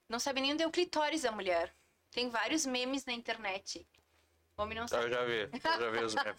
[0.08, 1.72] Não sabe nem onde é o clitóris da mulher.
[2.10, 3.86] Tem vários memes na internet.
[4.56, 5.10] Homem não Eu sabe.
[5.10, 6.36] já vi, eu já vi os memes.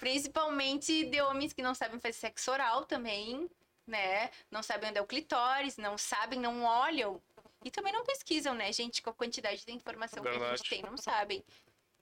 [0.00, 3.48] Principalmente de homens que não sabem fazer sexo oral também,
[3.86, 4.30] né?
[4.50, 7.20] Não sabem onde é o clitóris, não sabem, não olham.
[7.64, 9.02] E também não pesquisam, né, gente?
[9.02, 10.56] Com a quantidade de informação que a Verdade.
[10.58, 11.44] gente tem, não sabem.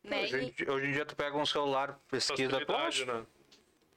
[0.05, 0.23] Né?
[0.23, 3.27] Hoje, em dia- hoje em dia tu pega um celular, pesquisa, poxa, né?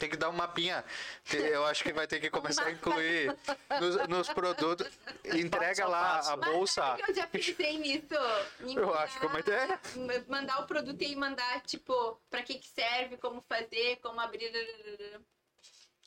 [0.01, 0.83] Tem que dar um mapinha.
[1.31, 3.35] Eu acho que vai ter que começar a incluir
[3.79, 4.87] nos, nos produtos.
[5.25, 6.81] Entrega lá a Mas bolsa.
[6.81, 8.15] sabe que eu já pensei nisso.
[8.61, 9.79] Em Eu acho que é uma ideia.
[9.95, 14.51] ma- Mandar o produto e mandar, tipo, pra que que serve, como fazer, como abrir.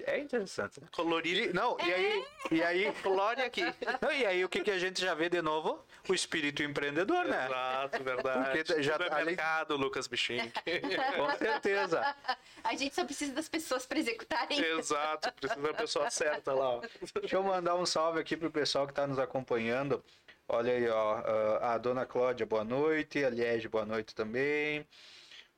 [0.03, 0.81] É interessante.
[0.81, 0.89] né?
[0.93, 1.41] Colorido.
[1.51, 3.63] E, não, e aí, e aí, Glória aqui.
[4.01, 5.85] Não, e aí o que, que a gente já vê de novo?
[6.09, 7.47] O espírito empreendedor, né?
[7.47, 8.65] Exato, verdade.
[8.65, 10.51] Porque já- Supermercado, Lucas Bichinho.
[11.17, 12.17] Com certeza.
[12.65, 14.59] A gente só precisa das pessoas pra executarem.
[14.59, 16.71] Exato, precisa da pessoa certa lá.
[16.77, 16.81] ó.
[17.21, 20.03] Deixa eu mandar um salve aqui pro pessoal que está nos acompanhando.
[20.49, 21.59] Olha aí, ó.
[21.63, 23.25] A dona Cláudia, boa noite.
[23.25, 24.87] A Liege, boa noite também.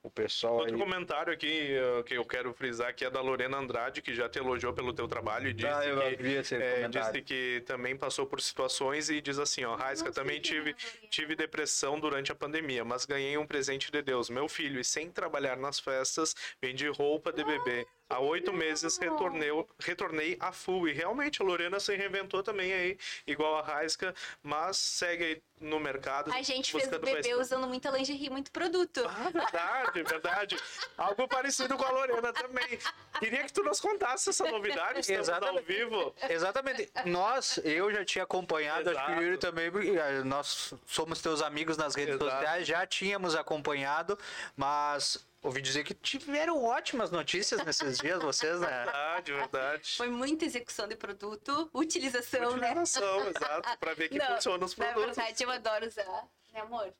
[0.07, 0.81] O pessoal Outro aí...
[0.81, 4.39] comentário aqui uh, que eu quero frisar que é da Lorena Andrade, que já te
[4.39, 7.97] elogiou pelo teu trabalho e disse, Ah, eu que, vi esse é, disse que também
[7.97, 10.75] passou por situações e diz assim, ó, Raisca, também tive,
[11.11, 15.11] tive depressão durante a pandemia, mas ganhei um presente de Deus, meu filho, e sem
[15.11, 17.85] trabalhar nas festas, vendi roupa de bebê.
[18.09, 19.51] Há oito meses retornei,
[19.81, 20.89] retornei a full.
[20.89, 25.81] E realmente a Lorena se reinventou também aí, igual a Raisca, mas segue aí no
[25.81, 26.33] mercado.
[26.33, 27.41] A gente fez bebê conhecimento.
[27.41, 29.03] usando muita lingerie, muito produto.
[29.09, 30.57] Ah, verdade, verdade.
[30.97, 32.79] Algo parecido com a Lorena também.
[33.19, 35.67] Queria que tu nos contasse essa novidade, estamos ao Exatamente.
[35.67, 36.15] vivo.
[36.29, 36.91] Exatamente.
[37.07, 39.23] Nós, eu já tinha acompanhado, acho que o Exato.
[39.23, 42.31] Yuri também, eh, nós somos teus amigos nas redes Exato.
[42.31, 44.19] sociais, já tínhamos acompanhado,
[44.57, 48.67] mas ouvi dizer que tiveram ótimas notícias nesses dias, vocês, né?
[48.67, 49.97] Verdade, verdade.
[49.97, 52.71] Foi muita execução de produto, utilização, né?
[52.73, 55.17] Utilização, exato, pra ver que Não, funciona os Na produtos.
[55.17, 56.93] verdade, eu adoro usar, né, amor?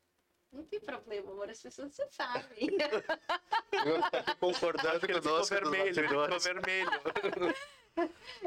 [0.53, 2.71] Não tem problema, amor, as pessoas já sabem.
[4.41, 6.91] Concordando Porque ele ficou vermelho, ele ficou vermelho.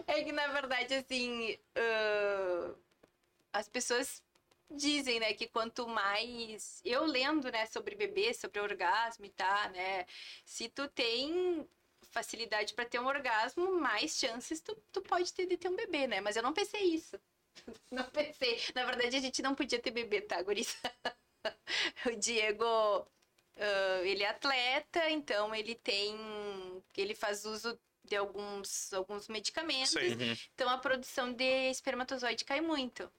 [0.08, 2.72] É que, na verdade, assim, ah,
[3.54, 4.24] as pessoas
[4.70, 6.82] dizem, né, que quanto mais...
[6.86, 10.06] Eu lendo, né, sobre bebê, sobre orgasmo e tá, né,
[10.46, 11.68] se tu tem
[12.12, 16.08] facilidade para ter um orgasmo, mais chances tu, tu pode ter de ter um bebê,
[16.08, 16.22] né?
[16.22, 17.20] Mas eu não pensei isso.
[17.92, 18.58] Não pensei.
[18.74, 20.78] Na verdade, a gente não podia ter bebê, tá, Guris?
[22.06, 22.66] o Diego,
[23.58, 26.16] ah, ele é atleta, então ele tem...
[26.96, 29.92] Ele faz uso de alguns, alguns medicamentos.
[29.92, 30.38] Sim.
[30.56, 33.12] Então a produção de espermatozoide cai muito.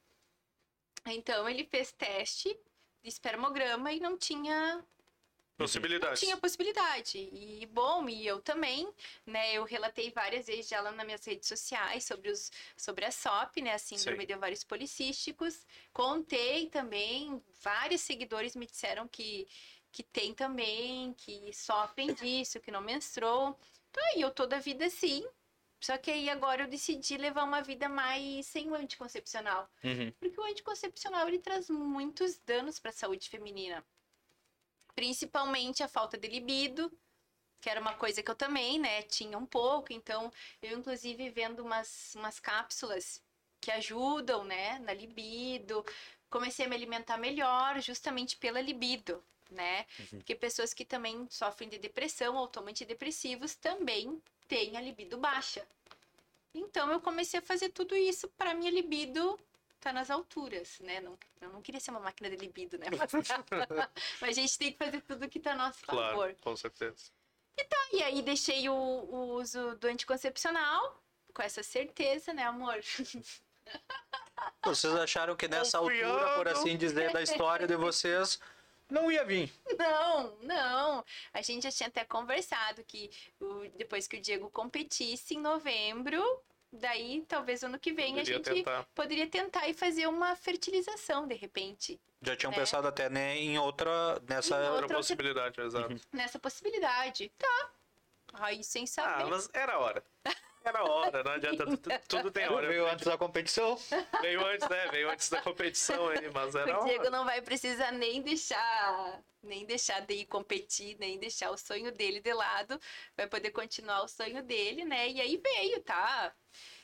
[1.06, 2.48] Então ele fez teste
[3.02, 4.84] de espermograma e não tinha
[5.60, 6.20] não Possibilidades.
[6.20, 7.18] tinha possibilidade.
[7.18, 8.90] E bom, e eu também,
[9.26, 9.52] né?
[9.52, 13.74] Eu relatei várias vezes lá nas minhas redes sociais sobre, os, sobre a SOP, né?
[13.74, 14.26] A síndrome Sim.
[14.26, 15.66] de ovários policísticos.
[15.92, 19.46] Contei também, vários seguidores me disseram que,
[19.92, 23.54] que tem também, que sofrem disso, que não menstruam.
[23.90, 25.26] Então aí eu toda a vida assim.
[25.80, 29.68] Só que aí agora eu decidi levar uma vida mais sem o anticoncepcional.
[29.82, 30.12] Uhum.
[30.20, 33.82] Porque o anticoncepcional ele traz muitos danos para a saúde feminina.
[34.94, 36.92] Principalmente a falta de libido,
[37.62, 39.90] que era uma coisa que eu também, né, tinha um pouco.
[39.92, 43.22] Então, eu inclusive vendo umas, umas cápsulas
[43.58, 45.84] que ajudam, né, na libido.
[46.28, 49.84] Comecei a me alimentar melhor justamente pela libido, né?
[50.10, 54.20] Porque pessoas que também sofrem de depressão ou tomam antidepressivos também
[54.50, 55.64] têm a libido baixa.
[56.52, 59.38] Então eu comecei a fazer tudo isso para minha libido
[59.78, 61.00] tá nas alturas, né?
[61.00, 62.88] Não, eu não queria ser uma máquina de libido, né?
[62.90, 63.10] Mas,
[64.20, 66.12] mas a gente tem que fazer tudo que tá a nosso favor.
[66.12, 67.10] Claro, com certeza.
[67.92, 72.80] E aí deixei o, o uso do anticoncepcional com essa certeza, né, amor?
[74.64, 76.12] Vocês acharam que nessa Confiando.
[76.12, 78.38] altura, por assim dizer, da história de vocês,
[78.90, 79.52] não ia vir.
[79.78, 81.04] Não, não.
[81.32, 83.10] A gente já tinha até conversado que
[83.40, 86.22] o- depois que o Diego competisse em novembro,
[86.72, 88.86] daí talvez ano que vem a Poderia gente tentar.
[88.94, 92.00] poderia tentar e fazer uma fertilização de repente.
[92.22, 92.56] Já tinham É.
[92.56, 94.56] pensado até né, em outra, nessa...
[94.56, 96.00] Em Outra outra possibilidade, exato.
[96.12, 97.30] Nessa possibilidade.
[97.38, 97.70] Tá.
[98.34, 99.24] Aí sem saber.
[99.24, 100.04] Ah, mas era a hora.
[100.70, 101.64] Era a hora, não adianta.
[101.66, 102.68] tu- tu- Tudo tem hora.
[102.68, 103.76] Veio antes da competição.
[104.20, 104.88] Veio antes, né?
[104.92, 107.10] Veio antes da competição aí, mas era a O Diego hora.
[107.10, 112.20] não vai precisar nem deixar, nem deixar de ir competir, nem deixar o sonho dele
[112.20, 112.80] de lado.
[113.16, 115.08] Vai poder continuar o sonho dele, né?
[115.10, 116.32] E aí veio, tá?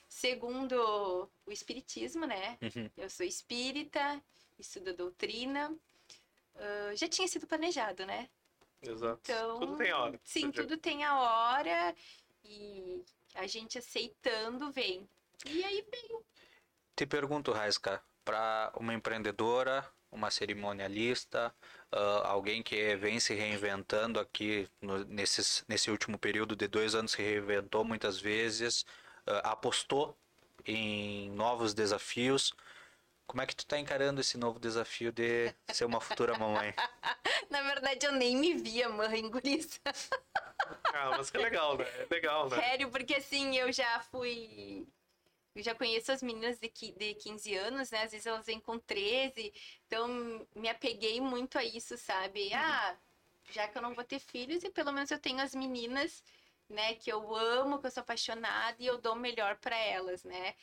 [0.09, 2.59] Segundo o espiritismo, né?
[2.63, 2.91] Uhum.
[2.97, 4.21] Eu sou espírita,
[4.59, 5.73] estudo a doutrina.
[6.57, 8.29] Ah, já tinha sido planejado, né?
[8.83, 9.21] Exato.
[9.25, 10.21] Então, Tudo tem hora.
[10.25, 11.95] Sim, tudo tem a hora
[12.45, 13.03] e
[13.37, 15.09] a gente aceitando vem.
[15.47, 16.25] E aí veio.
[16.97, 21.55] Te pergunto, Raiska, para uma empreendedora, uma cerimonialista,
[21.93, 27.13] ah, alguém que vem se reinventando aqui no- nesses, nesse último período de dois anos,
[27.13, 28.85] se reinventou muitas vezes,
[29.27, 30.17] ah, apostou
[30.65, 32.53] em novos desafios.
[33.27, 36.75] Como é que tu tá encarando esse novo desafio de ser uma futura mamãe?
[37.51, 39.79] Na verdade, eu nem me via mãe, gurisa.
[40.93, 41.85] Ah, mas que legal, né?
[41.85, 42.57] É legal, né?
[42.61, 44.87] Sério, porque assim, eu já fui.
[45.55, 48.03] Eu já conheço as meninas de, de 15 anos, né?
[48.03, 49.53] Às vezes elas vêm com 13.
[49.87, 52.53] Então, me apeguei muito a isso, sabe?
[52.55, 52.99] Ah,
[53.51, 56.23] já que eu não vou ter filhos, e pelo menos eu tenho as meninas,
[56.69, 56.95] né?
[56.97, 60.55] Que eu amo, que eu sou apaixonada e eu dou o melhor pra elas, né?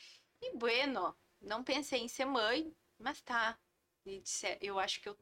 [0.42, 3.58] E bueno, não pensei em ser mãe, mas tá.
[4.06, 5.18] Disse- Eu acho que eu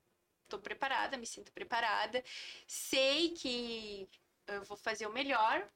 [0.49, 2.23] tô preparada, me sinto preparada.
[2.67, 4.09] Sei que
[4.47, 5.67] eu vou fazer o melhor,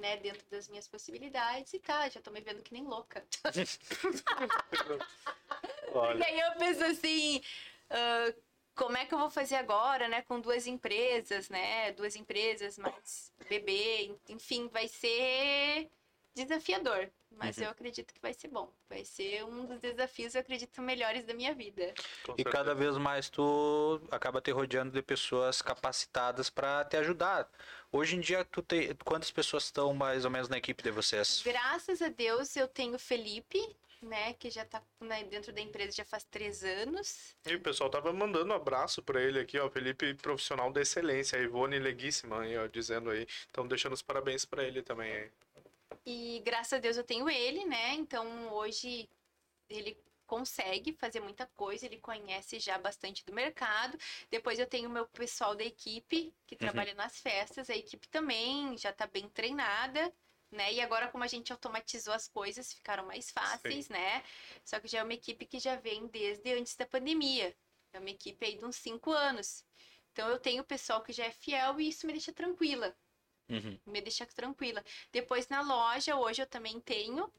[0.00, 3.24] né, dentro das minhas possibilidades e tá, já tô me vendo que nem louca.
[5.92, 7.40] Porque aí eu penso assim,
[7.90, 8.34] uh,
[8.74, 10.22] como é que eu vou fazer agora, né?
[10.22, 11.92] Com duas empresas, né?
[11.92, 15.88] Duas empresas, mais bebê, enfim, vai ser
[16.34, 17.08] desafiador.
[17.36, 17.64] Mas uhum.
[17.64, 18.70] eu acredito que vai ser bom.
[18.88, 21.92] Vai ser um dos desafios, eu acredito, melhores da minha vida.
[22.36, 27.48] e cada vez mais tu acaba te rodeando de pessoas capacitadas para te ajudar.
[27.96, 31.40] Hoje em dia, tu tem quantas pessoas estão mais ou menos na equipe de vocês?
[31.44, 33.64] Graças a Deus, eu tenho o Felipe,
[34.02, 37.36] né, que já está né, dentro da empresa já faz três anos.
[37.46, 41.38] E o pessoal tava mandando um abraço para ele aqui, ó, Felipe, profissional de excelência,
[41.38, 43.28] a Ivone Leguíssima, aí, ó, dizendo aí.
[43.48, 45.30] Então, deixando os parabéns para ele também.
[46.04, 47.94] E graças a Deus eu tenho ele, né?
[47.94, 49.08] Então, hoje
[49.70, 49.96] ele
[50.26, 53.98] consegue fazer muita coisa, ele conhece já bastante do mercado.
[54.30, 56.58] Depois eu tenho o meu pessoal da equipe que uhum.
[56.58, 60.12] trabalha nas festas, a equipe também já está bem treinada
[60.54, 60.72] né?
[60.72, 63.92] E agora, como a gente automatizou as coisas, ficaram mais fáceis, Sim.
[63.92, 64.22] né?
[64.64, 67.54] Só que já é uma equipe que já vem desde antes da pandemia.
[67.92, 69.64] É uma equipe aí de uns cinco anos.
[70.12, 72.96] Então, eu tenho pessoal que já é fiel e isso me deixa tranquila.
[73.48, 73.78] Uhum.
[73.84, 74.82] Me deixa tranquila.
[75.12, 77.30] Depois, na loja, hoje eu também tenho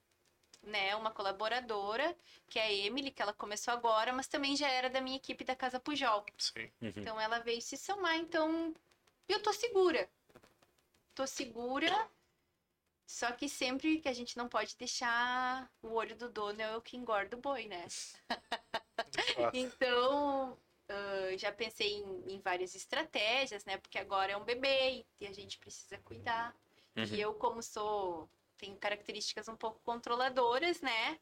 [0.66, 2.16] né, uma colaboradora,
[2.48, 5.44] que é a Emily, que ela começou agora, mas também já era da minha equipe
[5.44, 6.26] da Casa Pujol.
[6.38, 6.70] Sim.
[6.82, 6.94] Uhum.
[6.96, 8.74] Então ela veio se somar, então
[9.28, 10.10] eu tô segura.
[11.14, 12.10] Tô segura
[13.06, 16.82] só que sempre que a gente não pode deixar o olho do dono é o
[16.82, 17.86] que engorda o boi, né?
[19.54, 23.78] então, uh, já pensei em, em, várias estratégias, né?
[23.78, 26.56] Porque agora é um bebê e a gente precisa cuidar.
[26.96, 27.04] Uhum.
[27.04, 28.28] E eu, como sou,
[28.58, 31.20] tenho características um pouco controladoras, né?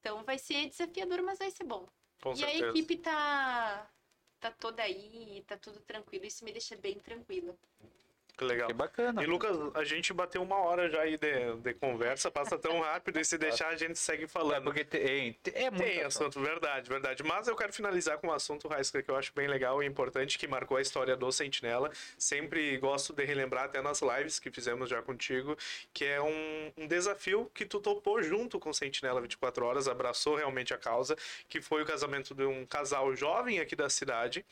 [0.00, 1.86] Então vai ser desafiador, mas vai ser bom.
[2.22, 2.66] Com e certeza.
[2.66, 3.90] a equipe tá,
[4.38, 6.24] tá toda aí, tá tudo tranquilo.
[6.24, 7.56] Isso me deixa bem tranquila.
[8.40, 8.68] Que legal.
[8.68, 9.22] Que bacana.
[9.22, 13.20] E Lucas, a gente bateu uma hora já aí de, de conversa, passa tão rápido
[13.20, 14.56] e se deixar a gente segue falando.
[14.56, 17.22] É porque tem, é muito tem assunto, verdade, verdade.
[17.22, 20.38] Mas eu quero finalizar com um assunto, Raíssa, que eu acho bem legal e importante,
[20.38, 21.90] que marcou a história do Sentinela.
[22.16, 25.54] Sempre gosto de relembrar até nas lives que fizemos já contigo,
[25.92, 30.36] que é um, um desafio que tu topou junto com o Sentinela 24 Horas, abraçou
[30.36, 31.14] realmente a causa,
[31.46, 34.46] que foi o casamento de um casal jovem aqui da cidade,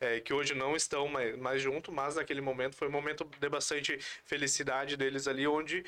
[0.00, 3.48] é, que hoje não estão mais, mais junto, mas naquele momento foi um momento de
[3.48, 5.84] bastante felicidade deles ali, onde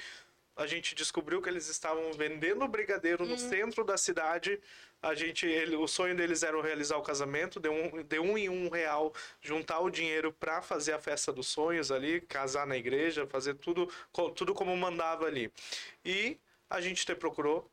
[0.57, 3.29] a gente descobriu que eles estavam vendendo brigadeiro hum.
[3.29, 4.59] no centro da cidade.
[5.03, 8.49] A gente, ele, o sonho deles era realizar o casamento, de um, de um em
[8.49, 13.27] um real, juntar o dinheiro para fazer a festa dos sonhos ali, casar na igreja,
[13.27, 13.87] fazer tudo,
[14.35, 15.53] tudo como mandava ali.
[16.03, 16.39] E
[16.71, 17.71] a gente te procurou.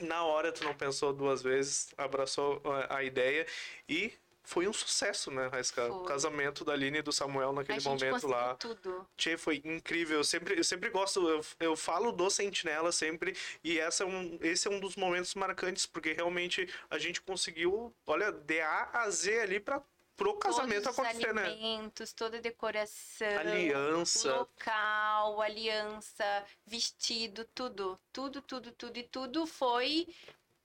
[0.00, 3.46] Na hora tu não pensou duas vezes, abraçou a, a ideia
[3.88, 4.12] e
[4.46, 5.92] foi um sucesso, né, Raíssa?
[5.92, 8.54] O casamento da Aline e do Samuel naquele momento lá.
[8.54, 9.04] Tudo.
[9.16, 10.18] Tchê, foi incrível.
[10.18, 14.38] Eu sempre, eu sempre gosto, eu, eu falo do Sentinela sempre, e essa é um,
[14.40, 19.10] esse é um dos momentos marcantes, porque realmente a gente conseguiu, olha, de A a
[19.10, 19.82] Z ali pra
[20.16, 21.44] pro casamento Todos acontecer, né?
[21.44, 22.14] alimentos, né?
[22.16, 30.08] toda a decoração, aliança, local, aliança, vestido, tudo, tudo, tudo, tudo e tudo foi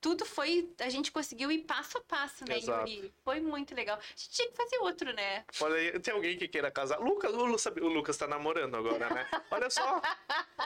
[0.01, 0.73] tudo foi.
[0.79, 2.89] A gente conseguiu ir passo a passo, né, Exato.
[2.89, 3.13] Yuri?
[3.23, 3.97] Foi muito legal.
[3.97, 5.45] A gente tinha que fazer outro, né?
[5.61, 6.99] Olha aí, tem alguém que queira casar.
[6.99, 9.27] Lucas, o, Lucas, o Lucas tá namorando agora, né?
[9.51, 10.01] Olha só.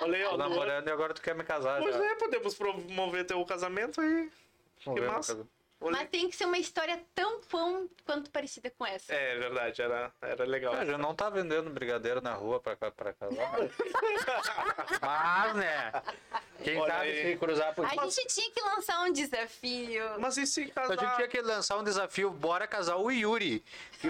[0.01, 0.29] Olha aí, ó.
[0.31, 1.81] Tô namorando e agora tu quer me casar.
[1.81, 2.05] Pois já.
[2.05, 4.31] é, podemos promover teu casamento e.
[4.79, 5.45] que massa.
[5.79, 9.13] Mas tem que ser uma história tão bom quanto parecida com essa.
[9.13, 10.75] É verdade, era, era legal.
[10.75, 13.51] É, já não tá vendendo brigadeiro na rua pra, pra casar.
[15.01, 15.91] Mas, né?
[16.63, 17.31] Quem Olha sabe aí.
[17.33, 20.03] se cruzar por A gente tinha que lançar um desafio.
[20.19, 20.93] Mas e se casar?
[20.93, 23.63] A gente tinha que lançar um desafio, bora casar o Yuri.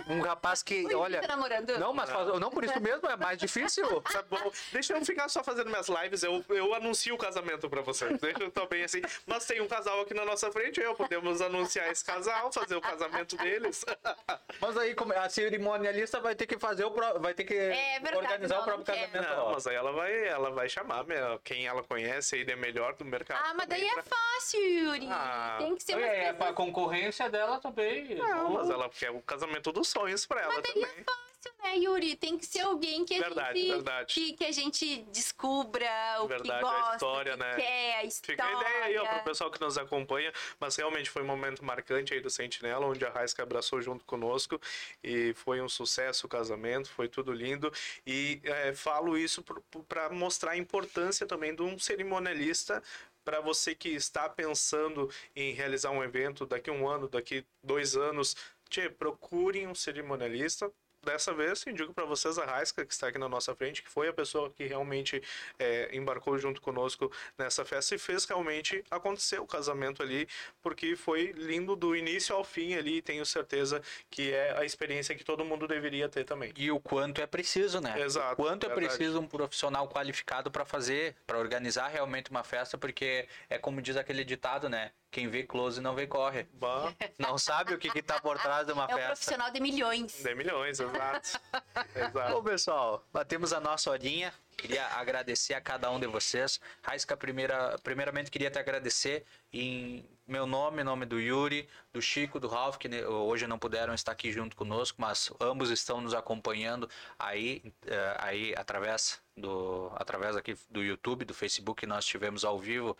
[0.08, 1.22] Um rapaz que, o olha.
[1.22, 1.78] Tá namorando?
[1.80, 2.40] Não, mas faz...
[2.40, 3.86] não por isso mesmo, é mais difícil.
[4.16, 4.52] Tá bom.
[4.72, 8.18] Deixa eu ficar só fazendo minhas lives, eu, eu anuncio o casamento pra vocês.
[8.20, 9.02] Deixa eu tô bem assim.
[9.26, 12.82] Mas tem um casal aqui na nossa frente, eu podemos anunciar esse casal, fazer o
[12.82, 13.86] casamento deles.
[14.60, 17.20] Mas aí a cerimonialista vai ter que fazer o pro...
[17.20, 19.36] vai ter que é verdade, organizar não, o próprio casamento.
[19.36, 22.96] Não, mas aí ela vai, ela vai chamar meu, quem ela conhece aí de melhor
[22.96, 23.42] do mercado.
[23.44, 24.02] Ah, mas daí é pra...
[24.02, 25.08] é fácil, Yuri.
[25.12, 28.16] Ah, tem que ser uma É, pra concorrência dela também.
[28.16, 30.84] Não, mas ela quer o casamento dos sonhos pra ela mas também.
[30.84, 32.16] Daí é fácil fácil, né, Yuri?
[32.16, 34.14] Tem que ser alguém que a verdade, gente verdade.
[34.14, 35.88] Que, que a gente descubra
[36.22, 37.56] o verdade, que gosta, a história, que né?
[37.56, 38.44] quer, a história.
[38.44, 41.64] Fica a ideia aí, ó, pro pessoal que nos acompanha, mas realmente foi um momento
[41.64, 44.60] marcante aí do Sentinela, onde a Raisca abraçou junto conosco
[45.04, 47.72] e foi um sucesso o casamento, foi tudo lindo
[48.06, 49.44] e é, falo isso
[49.88, 52.82] para mostrar a importância também de um cerimonialista
[53.24, 57.98] para você que está pensando em realizar um evento daqui a um ano, daqui dois
[57.98, 58.36] anos,
[58.70, 60.72] te procure um cerimonialista,
[61.06, 64.08] dessa vez indico para vocês a Raiska, que está aqui na nossa frente, que foi
[64.08, 65.22] a pessoa que realmente
[65.58, 70.28] é, embarcou junto conosco nessa festa e fez realmente acontecer o casamento ali,
[70.62, 75.24] porque foi lindo do início ao fim ali, tenho certeza que é a experiência que
[75.24, 76.52] todo mundo deveria ter também.
[76.58, 78.02] E o quanto é preciso, né?
[78.02, 78.34] Exato.
[78.34, 82.78] O quanto é é preciso um profissional qualificado para fazer, para organizar realmente uma festa,
[82.78, 84.92] porque é como diz aquele ditado, né?
[85.16, 86.46] Quem vê close não vê corre.
[86.56, 86.94] Bah.
[87.18, 89.02] Não sabe o que está por trás de uma é festa.
[89.02, 90.22] É um profissional de milhões.
[90.22, 91.40] De milhões, exato.
[91.96, 92.34] exato.
[92.34, 94.34] Bom, pessoal, batemos a nossa horinha.
[94.58, 96.60] Queria agradecer a cada um de vocês.
[96.84, 102.38] Raisca, primeira, primeiramente queria te agradecer em meu nome, em nome do Yuri, do Chico,
[102.38, 106.90] do Ralph, que hoje não puderam estar aqui junto conosco, mas ambos estão nos acompanhando
[107.18, 112.98] aí, eh, aí através do através aqui do YouTube, do Facebook, nós tivemos ao vivo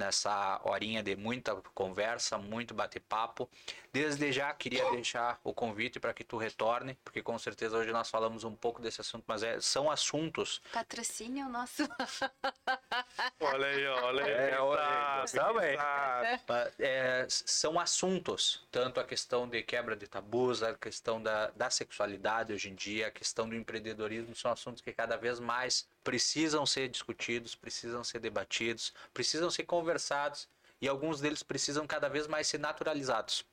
[0.00, 3.48] nessa horinha de muita conversa, muito bate-papo.
[3.92, 8.08] Desde já queria deixar o convite para que tu retorne, porque com certeza hoje nós
[8.08, 10.62] falamos um pouco desse assunto, mas é, são assuntos.
[10.72, 11.82] Patrocínio nosso.
[13.40, 14.32] olha aí, olha aí.
[14.32, 15.76] É, olha aí.
[16.78, 22.52] É, são assuntos, tanto a questão de quebra de tabus, a questão da, da sexualidade
[22.52, 26.88] hoje em dia, a questão do empreendedorismo, são assuntos que cada vez mais precisam ser
[26.88, 30.48] discutidos, precisam ser debatidos, precisam ser conversados
[30.80, 33.44] e alguns deles precisam cada vez mais ser naturalizados.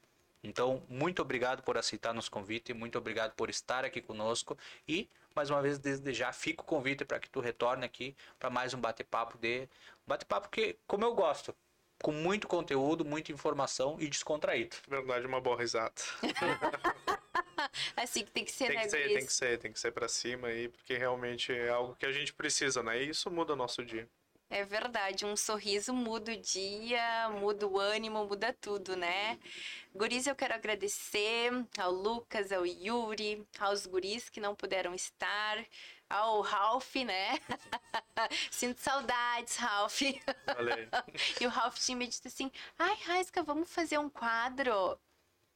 [0.44, 4.58] Então, muito obrigado por aceitar nosso convite, muito obrigado por estar aqui conosco
[4.88, 8.50] e mais uma vez desde já fica o convite para que tu retorne aqui para
[8.50, 9.68] mais um bate-papo de
[10.06, 11.56] bate-papo que como eu gosto,
[12.02, 14.76] com muito conteúdo, muita informação e descontraído.
[14.88, 15.94] Verdade, uma boa risada.
[17.96, 19.92] assim que tem que ser, tem que né, ser, Tem que ser, tem que ser
[19.92, 23.02] para cima aí, porque realmente é algo que a gente precisa, né?
[23.02, 24.08] E isso muda o nosso dia.
[24.50, 29.38] É verdade, um sorriso muda o dia, muda o ânimo, muda tudo, né?
[29.94, 35.66] Guris, eu quero agradecer ao Lucas, ao Yuri, aos guris que não puderam estar,
[36.10, 37.40] ao Ralph, né?
[38.52, 40.02] Sinto saudades, Ralph.
[40.46, 40.88] Valeu.
[41.42, 44.98] e o Ralph tinha me dito assim: ai, Raisca, vamos fazer um quadro.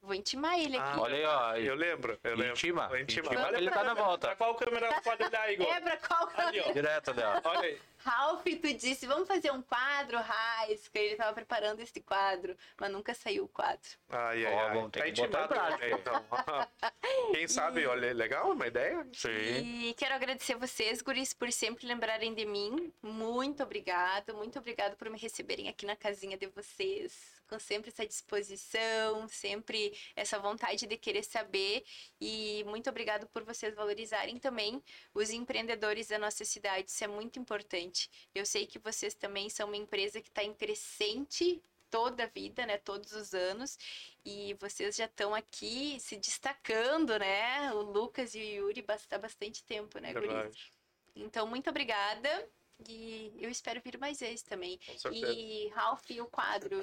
[0.02, 1.00] Vou intimar ele aqui.
[1.00, 1.56] Ah, olha aí, ó.
[1.58, 2.54] Eu lembro, eu lembro.
[2.54, 2.86] Intima.
[3.00, 3.28] Intima.
[3.28, 3.50] Intima.
[3.56, 4.28] Ele tá na volta.
[4.28, 5.68] Pra qual câmera pode olhar, Igor?
[5.72, 6.48] É, pra qual câmera?
[6.48, 6.72] Ali, ó.
[6.72, 7.40] Direto dela.
[7.44, 7.80] Olha aí.
[8.04, 10.98] Ralph, tu disse, vamos fazer um quadro, Raisca.
[10.98, 13.90] Ele tava preparando esse quadro, mas nunca saiu o quadro.
[14.10, 14.90] Ai, ai, ai.
[14.90, 15.78] Tá em prática.
[15.78, 16.26] Né, então.
[17.34, 19.08] Quem sabe, olha, legal, uma ideia.
[19.14, 19.88] Sim.
[19.90, 22.92] E quero agradecer vocês, guris, por sempre lembrarem de mim.
[23.02, 27.40] Muito obrigado, muito obrigado por me receberem aqui na casinha de vocês.
[27.48, 31.84] Com sempre essa disposição, sempre essa vontade de querer saber.
[32.20, 34.82] E muito obrigado por vocês valorizarem também
[35.14, 36.90] os empreendedores da nossa cidade.
[36.90, 37.91] Isso é muito importante.
[38.34, 42.66] Eu sei que vocês também são uma empresa que está em crescente toda a vida,
[42.66, 42.78] né?
[42.78, 43.78] Todos os anos.
[44.26, 47.72] E vocês já estão aqui se destacando, né?
[47.74, 50.72] O Lucas e o Yuri há bastante tempo, né, Guris?
[51.16, 52.50] Então, muito obrigada.
[52.88, 54.80] E eu espero vir mais vezes também.
[55.12, 56.82] E Ralph, o quadro.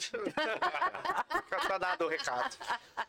[1.66, 2.56] tá dado o recado.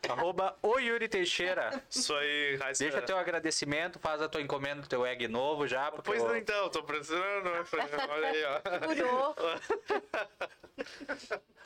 [0.07, 1.83] Arroba o Yuri Teixeira.
[1.89, 2.83] Isso aí, Raíssa.
[2.83, 5.91] Deixa teu agradecimento, faz a tua encomenda do teu egg novo já.
[5.91, 6.35] Pois eu...
[6.35, 7.43] então, tô precisando.
[7.43, 7.63] Né?
[8.09, 8.61] Olha aí, ó.
[8.87, 9.35] Segurou.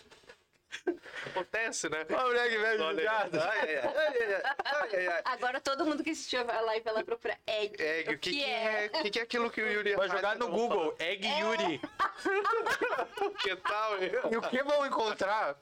[1.28, 2.06] Acontece, né?
[2.10, 2.84] Olha que velho
[5.26, 7.82] Agora todo mundo que assistiu a live vai lá procurar egg.
[7.82, 8.92] Egg, o que, que, que é?
[8.94, 11.40] O que, que é aquilo que o Yuri Vai jogar no Google, egg é.
[11.40, 11.82] Yuri.
[13.42, 14.04] que tal?
[14.32, 15.58] E o que vão encontrar?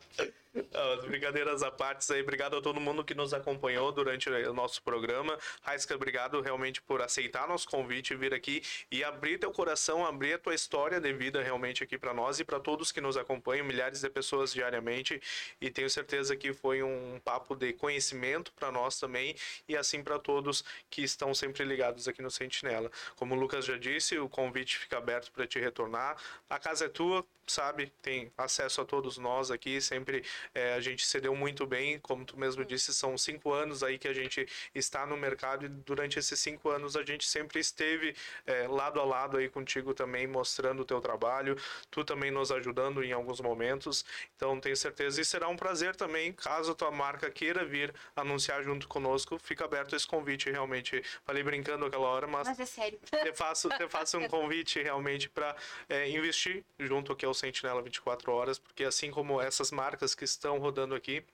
[0.54, 4.82] As brincadeiras à parte aí, obrigado a todo mundo que nos acompanhou durante o nosso
[4.84, 5.38] programa.
[5.62, 8.62] Raiska, obrigado realmente por aceitar nosso convite, vir aqui
[8.92, 12.44] e abrir teu coração, abrir a tua história de vida realmente aqui para nós e
[12.44, 15.22] para todos que nos acompanham, milhares de pessoas diariamente.
[15.62, 19.36] E tenho certeza que foi um papo de conhecimento para nós também
[19.70, 22.92] e assim para todos que estão sempre ligados aqui no Sentinela.
[23.16, 26.18] Como o Lucas já disse, o convite fica aberto para te retornar.
[26.50, 27.92] A casa é tua, sabe?
[28.02, 30.24] Tem acesso a todos nós aqui, sempre
[30.54, 34.08] é, a gente cedeu muito bem, como tu mesmo disse, são cinco anos aí que
[34.08, 38.16] a gente está no mercado e durante esses cinco anos a gente sempre esteve
[38.46, 41.58] é, lado a lado aí contigo também, mostrando o teu trabalho,
[41.90, 44.06] tu também nos ajudando em alguns momentos,
[44.36, 48.88] então tenho certeza e será um prazer também, caso tua marca queira vir anunciar junto
[48.88, 53.00] conosco, fica aberto esse convite realmente, falei brincando aquela hora, mas, mas é sério.
[53.10, 55.56] Te faço, te faço um convite realmente para
[55.90, 60.58] é, investir junto aqui ao Sentinela 24 horas, porque assim como essas marcas que estão
[60.60, 61.26] rodando aqui,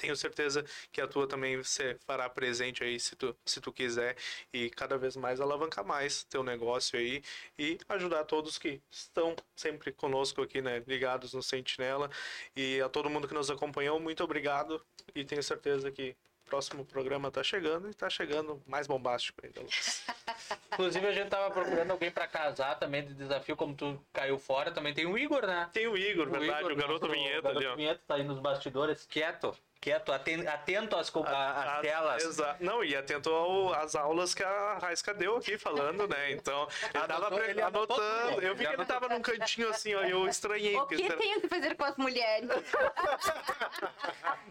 [0.00, 4.16] tenho certeza que a tua também você fará presente aí se tu, se tu quiser
[4.52, 7.22] e cada vez mais alavancar mais teu negócio aí
[7.58, 12.10] e ajudar todos que estão sempre conosco aqui, né, ligados no Sentinela
[12.56, 14.82] e a todo mundo que nos acompanhou, muito obrigado
[15.14, 16.16] e tenho certeza que
[16.50, 19.60] próximo programa tá chegando e tá chegando mais bombástico ainda.
[20.72, 24.72] Inclusive, a gente tava procurando alguém pra casar também de desafio, como tu caiu fora,
[24.72, 25.70] também tem o Igor, né?
[25.72, 27.76] Tem o Igor, O verdade, Igor, o garoto nosso- vinheta o garoto ali, ó.
[27.76, 32.22] vinheta tá aí nos bastidores, quieto, quieto, aten- atento às, a- telas.
[32.24, 36.32] exa- Não, e atento ao- às aulas que a Raisca deu aqui falando, né?
[36.32, 38.30] Então, ele tava Anotou- pre- ele anotando.
[38.34, 38.42] tudo.
[38.42, 40.76] Eu vi que ele tava num cantinho assim, ó, eu estranhei.
[40.76, 42.50] O que será- tenho que fazer com as mulheres?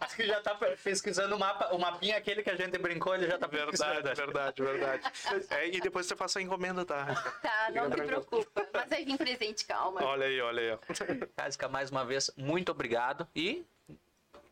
[0.01, 3.27] Diz que já tá pesquisando o mapa, o mapinha aquele que a gente brincou, ele
[3.27, 3.93] já tá pesquisando.
[3.93, 5.11] Verdade, verdade, verdade.
[5.51, 7.03] É, e depois você passa a encomenda, tá?
[7.03, 7.31] Raisca?
[7.41, 8.67] Tá, não se preocupa.
[8.73, 10.03] Mas vai vir presente, calma.
[10.03, 11.25] Olha aí, olha aí, ó.
[11.35, 13.65] Casca, mais uma vez, muito obrigado e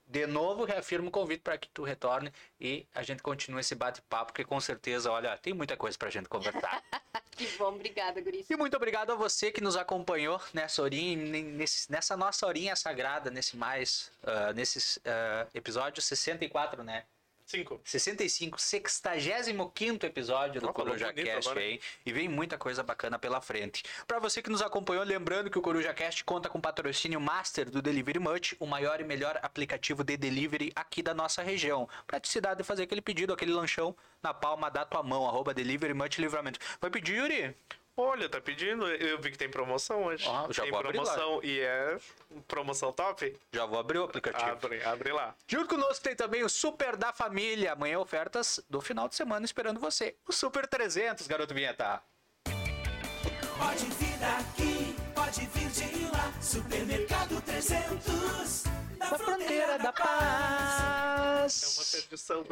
[0.08, 4.32] de novo reafirmo o convite para que tu retorne e a gente continue esse bate-papo,
[4.32, 6.82] porque com certeza, olha, tem muita coisa pra gente conversar.
[7.38, 8.50] Que bom, obrigada, Guris.
[8.50, 13.30] e muito obrigado a você que nos acompanhou nessa horinha, nesse- nessa nossa horinha sagrada,
[13.30, 17.06] nesse mais, ah, nesses ah, episódios 64, né?
[17.48, 17.80] Cinco.
[17.86, 19.74] 65, 65
[20.06, 21.80] episódio do falou Coruja bonito Cast agora, aí.
[22.06, 23.84] E vem muita coisa bacana pela frente.
[24.06, 27.82] Pra você que nos acompanhou, lembrando que o Coruja Cast conta com patrocínio master do
[27.82, 31.88] Delivery Much, o maior e melhor aplicativo de delivery aqui da nossa região.
[32.06, 36.18] Praticidade de fazer aquele pedido, aquele lanchão na palma da tua mão, arroba Delivery Much
[36.18, 36.60] Livramento.
[36.82, 37.56] Vai pedir, Yuri?
[38.00, 38.88] Olha, tá pedindo.
[38.88, 40.24] Eu vi que tem promoção hoje.
[40.28, 41.04] Ó, já tem vou abrir lá.
[41.04, 41.98] promoção e é
[42.48, 43.36] promoção top?
[43.52, 44.52] Já vou abrir o aplicativo.
[44.52, 45.36] Abre, abre lá.
[45.48, 47.74] Junto conosco tem também o Super da Família.
[47.74, 50.16] Amanhã ofertas do final de semana esperando você.
[50.28, 52.00] O Super 300, garoto vinheta.
[53.58, 56.32] Pode vir daqui, pode vir de lá.
[56.40, 58.64] Supermercado 300,
[59.10, 61.64] da fronteira da paz.
[61.64, 62.46] É uma perdição.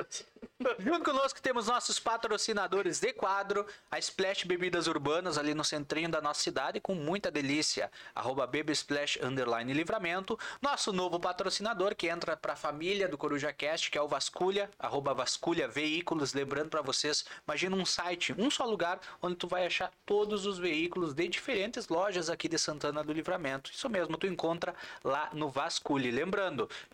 [0.79, 6.21] Junto conosco temos nossos patrocinadores de quadro, a Splash Bebidas Urbanas ali no centrinho da
[6.21, 7.91] nossa cidade, com muita delícia.
[8.15, 10.39] Arroba Babysplash Underline Livramento.
[10.61, 14.71] Nosso novo patrocinador que entra para a família do Coruja Cast, que é o Vasculha,
[14.79, 16.33] arroba Vasculha Veículos.
[16.33, 20.57] Lembrando para vocês, imagina um site, um só lugar, onde tu vai achar todos os
[20.57, 23.71] veículos de diferentes lojas aqui de Santana do Livramento.
[23.71, 24.73] Isso mesmo, tu encontra
[25.03, 26.11] lá no Vasculhe.
[26.11, 26.44] Lembrando,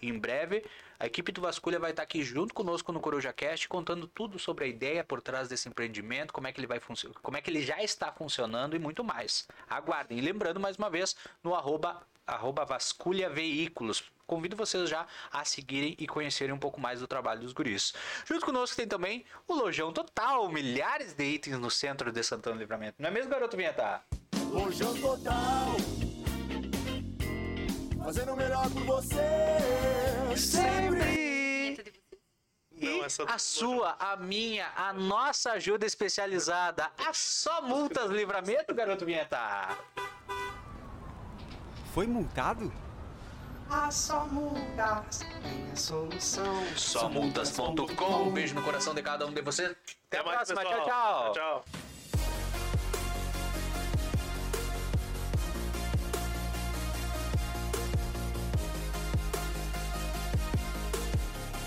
[0.02, 0.64] em breve
[1.02, 4.66] a equipe do Vasculha vai estar aqui junto conosco no Coruja Cast, contando tudo sobre
[4.66, 7.50] a ideia por trás desse empreendimento, como é que ele vai funcionar, como é que
[7.50, 9.48] ele já está funcionando e muito mais.
[9.68, 10.20] Aguardem.
[10.20, 14.04] E lembrando mais uma vez no arroba, arroba Vasculha Veículos.
[14.28, 17.96] Convido vocês já a seguirem e conhecerem um pouco mais do trabalho dos guris.
[18.24, 22.98] Junto conosco tem também o Lojão Total, milhares de itens no centro de Santana Livramento.
[23.00, 24.04] Não é mesmo, garoto Vinheta?
[24.52, 26.11] Lojão Total
[28.04, 29.58] Fazendo o melhor por você
[30.36, 31.22] Sempre!
[32.72, 38.74] E Não, essa a sua, a minha, a nossa ajuda especializada, a Só Multas Livramento,
[38.74, 39.38] garoto Vinheta.
[41.94, 42.74] Foi multado?
[43.70, 46.64] Há só mudas tem a solução.
[46.76, 48.24] Somultas.com.
[48.24, 49.76] Um beijo no coração de cada um de vocês.
[50.08, 50.62] Até, a mais, próxima.
[50.62, 50.86] pessoal.
[50.86, 51.64] Tchau, tchau.
[51.64, 51.91] tchau.